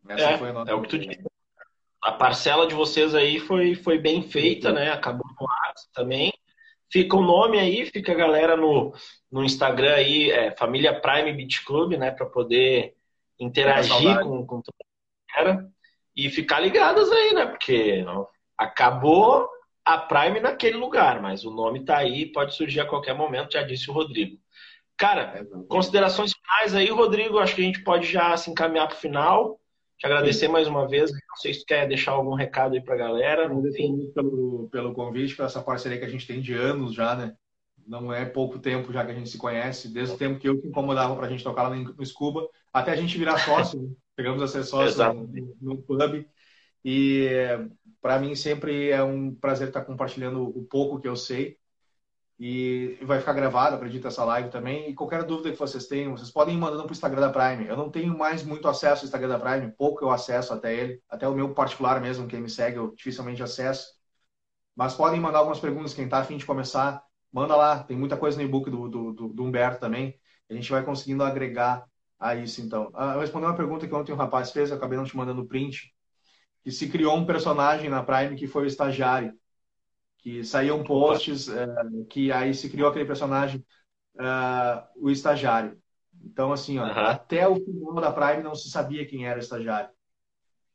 [0.06, 1.33] Essa é, foi a nossa é o que tu disse
[2.04, 4.92] a parcela de vocês aí foi, foi bem feita, né?
[4.92, 6.30] Acabou no ar também.
[6.92, 8.92] Fica o nome aí, fica a galera no,
[9.32, 12.10] no Instagram aí, é, Família Prime Beach Club, né?
[12.10, 12.94] Para poder
[13.40, 15.70] interagir com, com toda a galera
[16.14, 17.46] e ficar ligadas aí, né?
[17.46, 18.26] Porque ó,
[18.58, 19.48] acabou
[19.82, 23.62] a Prime naquele lugar, mas o nome tá aí, pode surgir a qualquer momento, já
[23.62, 24.38] disse o Rodrigo.
[24.98, 29.00] Cara, considerações finais aí, Rodrigo, acho que a gente pode já se encaminhar para o
[29.00, 29.58] final.
[29.98, 30.52] Te agradecer Sim.
[30.52, 31.10] mais uma vez.
[31.34, 33.44] Não sei se tu quer deixar algum recado aí para a galera.
[33.46, 37.16] Agradecer muito pelo, pelo convite, por essa parceria que a gente tem de anos já,
[37.16, 37.34] né?
[37.86, 40.58] Não é pouco tempo já que a gente se conhece, desde o tempo que eu
[40.60, 43.82] te incomodava para a gente tocar lá no Scuba, até a gente virar sócio.
[43.82, 43.90] Né?
[44.16, 46.28] Pegamos a ser sócio no, no clube.
[46.84, 47.28] E
[48.00, 51.58] para mim sempre é um prazer estar compartilhando o pouco que eu sei
[52.38, 54.90] e vai ficar gravado, acredito, essa live também.
[54.90, 57.68] E qualquer dúvida que vocês tenham, vocês podem ir mandando para o Instagram da Prime.
[57.68, 61.00] Eu não tenho mais muito acesso ao Instagram da Prime, pouco eu acesso até ele.
[61.08, 63.86] Até o meu particular mesmo, quem me segue, eu dificilmente acesso.
[64.74, 67.84] Mas podem mandar algumas perguntas, quem está afim de começar, manda lá.
[67.84, 70.18] Tem muita coisa no e-book do, do, do, do Humberto também.
[70.50, 71.84] A gente vai conseguindo agregar
[72.18, 72.90] a isso, então.
[72.94, 75.46] Ah, eu respondi uma pergunta que ontem um rapaz fez, eu acabei não te mandando
[75.46, 75.94] print,
[76.62, 79.32] que se criou um personagem na Prime que foi o estagiário
[80.24, 81.66] que saíam posts, é,
[82.08, 83.62] que aí se criou aquele personagem,
[84.14, 85.78] uh, o estagiário.
[86.24, 86.90] Então, assim, ó, uhum.
[86.90, 89.90] até o final da Prime não se sabia quem era o estagiário.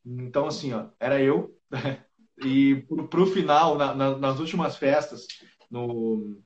[0.06, 1.52] Então, assim, ó, era eu.
[2.44, 5.26] e pro, pro final, na, na, nas últimas festas,
[5.68, 6.40] no,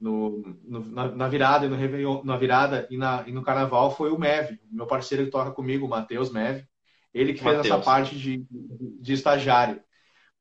[0.00, 3.96] no, no na, na, virada e no Réveillon, na virada e, na, e no Carnaval,
[3.96, 6.64] foi o Mev, meu parceiro que toca comigo, o Matheus Mev.
[7.12, 7.66] Ele que Mateus.
[7.66, 8.46] fez essa parte de,
[9.00, 9.82] de estagiário.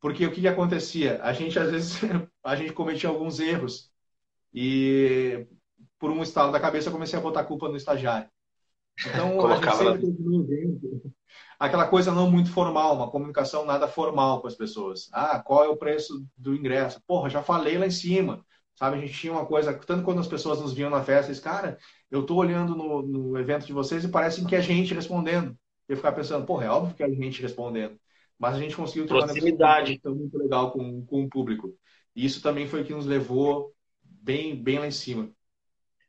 [0.02, 1.22] Porque o que, que acontecia?
[1.22, 2.00] A gente, às vezes,
[2.44, 3.92] a gente cometia alguns erros
[4.52, 5.46] e,
[6.00, 8.28] por um estalo da cabeça, eu comecei a botar culpa no estagiário.
[9.00, 11.12] Então, a gente sempre
[11.58, 15.08] aquela coisa não muito formal, uma comunicação nada formal com as pessoas.
[15.14, 17.00] Ah, qual é o preço do ingresso?
[17.06, 18.44] Porra, já falei lá em cima.
[18.76, 21.40] Sabe, a gente tinha uma coisa, tanto quando as pessoas nos viam na festa, eles,
[21.40, 21.78] cara,
[22.10, 25.56] eu tô olhando no, no evento de vocês e parece que é a gente respondendo.
[25.88, 28.01] Eu ficava pensando, porra, é óbvio que é a gente respondendo
[28.42, 31.78] mas a gente conseguiu proximidade uma muito legal com, com o público.
[32.16, 33.72] E isso também foi o que nos levou
[34.04, 35.30] bem, bem lá em cima.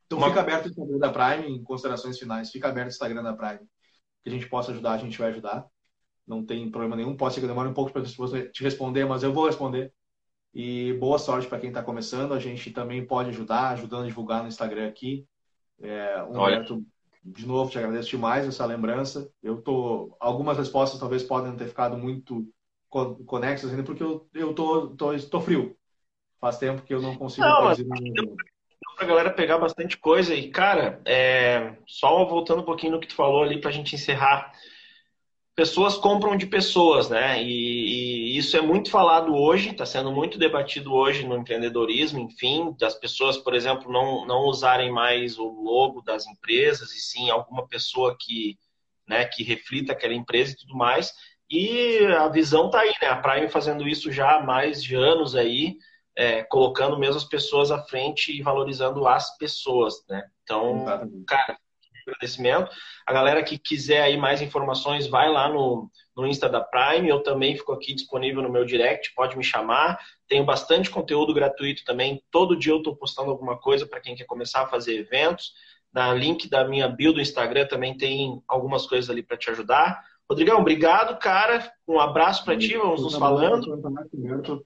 [0.07, 0.29] Então uma...
[0.29, 3.69] fica aberto o Instagram da Prime, em considerações finais, fica aberto o Instagram da Prime.
[4.23, 5.67] Que a gente possa ajudar, a gente vai ajudar.
[6.27, 7.15] Não tem problema nenhum.
[7.15, 9.93] Pode ser que demore um pouco para te responder, mas eu vou responder.
[10.55, 12.33] E boa sorte para quem está começando.
[12.33, 15.27] A gente também pode ajudar, ajudando a divulgar no Instagram aqui.
[15.83, 16.83] É, Humberto
[17.25, 19.31] de novo, te agradeço demais essa lembrança.
[19.43, 22.47] Eu tô, algumas respostas talvez podem ter ficado muito
[23.27, 25.77] conexas ainda, porque eu, eu tô, tô, tô frio.
[26.41, 27.87] Faz tempo que eu não consigo não, produzir.
[28.97, 30.35] Para a galera pegar bastante coisa.
[30.35, 31.77] E, cara, é...
[31.87, 34.53] só voltando um pouquinho no que tu falou ali para a gente encerrar
[35.55, 37.43] pessoas compram de pessoas, né?
[37.43, 42.75] E, e isso é muito falado hoje, está sendo muito debatido hoje no empreendedorismo, enfim,
[42.79, 47.67] das pessoas, por exemplo, não, não usarem mais o logo das empresas, e sim alguma
[47.69, 48.59] pessoa que,
[49.07, 51.13] né, que reflita aquela empresa e tudo mais.
[51.51, 53.09] E a visão está aí, né?
[53.09, 55.77] A Prime fazendo isso já há mais de anos aí,
[56.17, 60.23] é, colocando mesmo as pessoas à frente e valorizando as pessoas, né?
[60.43, 60.87] Então,
[61.27, 61.59] cara,
[62.07, 62.71] agradecimento.
[63.07, 67.09] A galera que quiser aí mais informações, vai lá no, no Insta da Prime.
[67.09, 69.99] Eu também fico aqui disponível no meu direct, pode me chamar.
[70.29, 72.23] Tenho bastante conteúdo gratuito também.
[72.31, 75.53] Todo dia eu estou postando alguma coisa para quem quer começar a fazer eventos.
[75.93, 80.03] Na link da minha bio do Instagram também tem algumas coisas ali para te ajudar.
[80.33, 81.71] Rodrigão, obrigado, cara.
[81.87, 83.83] Um abraço para ti, vamos nos falando.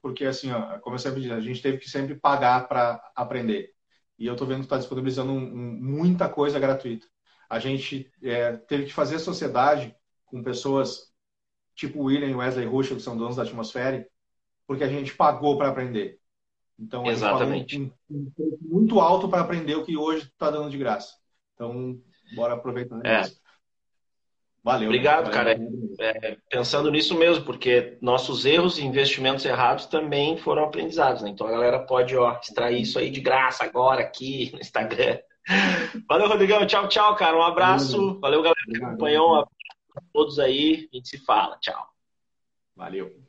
[0.01, 3.71] Porque, assim, ó, como eu sempre digo, a gente teve que sempre pagar para aprender.
[4.17, 7.07] E eu estou vendo que está disponibilizando um, um, muita coisa gratuita.
[7.49, 9.95] A gente é, teve que fazer sociedade
[10.27, 11.13] com pessoas
[11.75, 14.07] tipo William e Wesley Russell, que são donos da atmosfera,
[14.67, 16.19] porque a gente pagou para aprender.
[16.79, 17.79] Então, Exatamente.
[17.79, 21.15] Um, um, um, muito alto para aprender o que hoje está dando de graça.
[21.55, 21.99] Então,
[22.35, 23.05] bora aproveitar.
[23.05, 23.23] É.
[24.67, 24.89] Valeu.
[24.89, 25.57] Obrigado, cara.
[26.01, 31.23] É, pensando nisso mesmo, porque nossos erros e investimentos errados também foram aprendizados.
[31.23, 31.31] Né?
[31.31, 35.19] Então a galera pode ó, extrair isso aí de graça agora aqui no Instagram.
[36.09, 36.67] Valeu, Rodrigão.
[36.67, 37.37] Tchau, tchau, cara.
[37.37, 38.19] Um abraço.
[38.21, 39.37] Valeu, galera que acompanhou.
[39.37, 39.47] A
[40.13, 40.89] todos aí.
[40.93, 41.57] A gente se fala.
[41.59, 41.89] Tchau.
[42.75, 43.26] Valeu.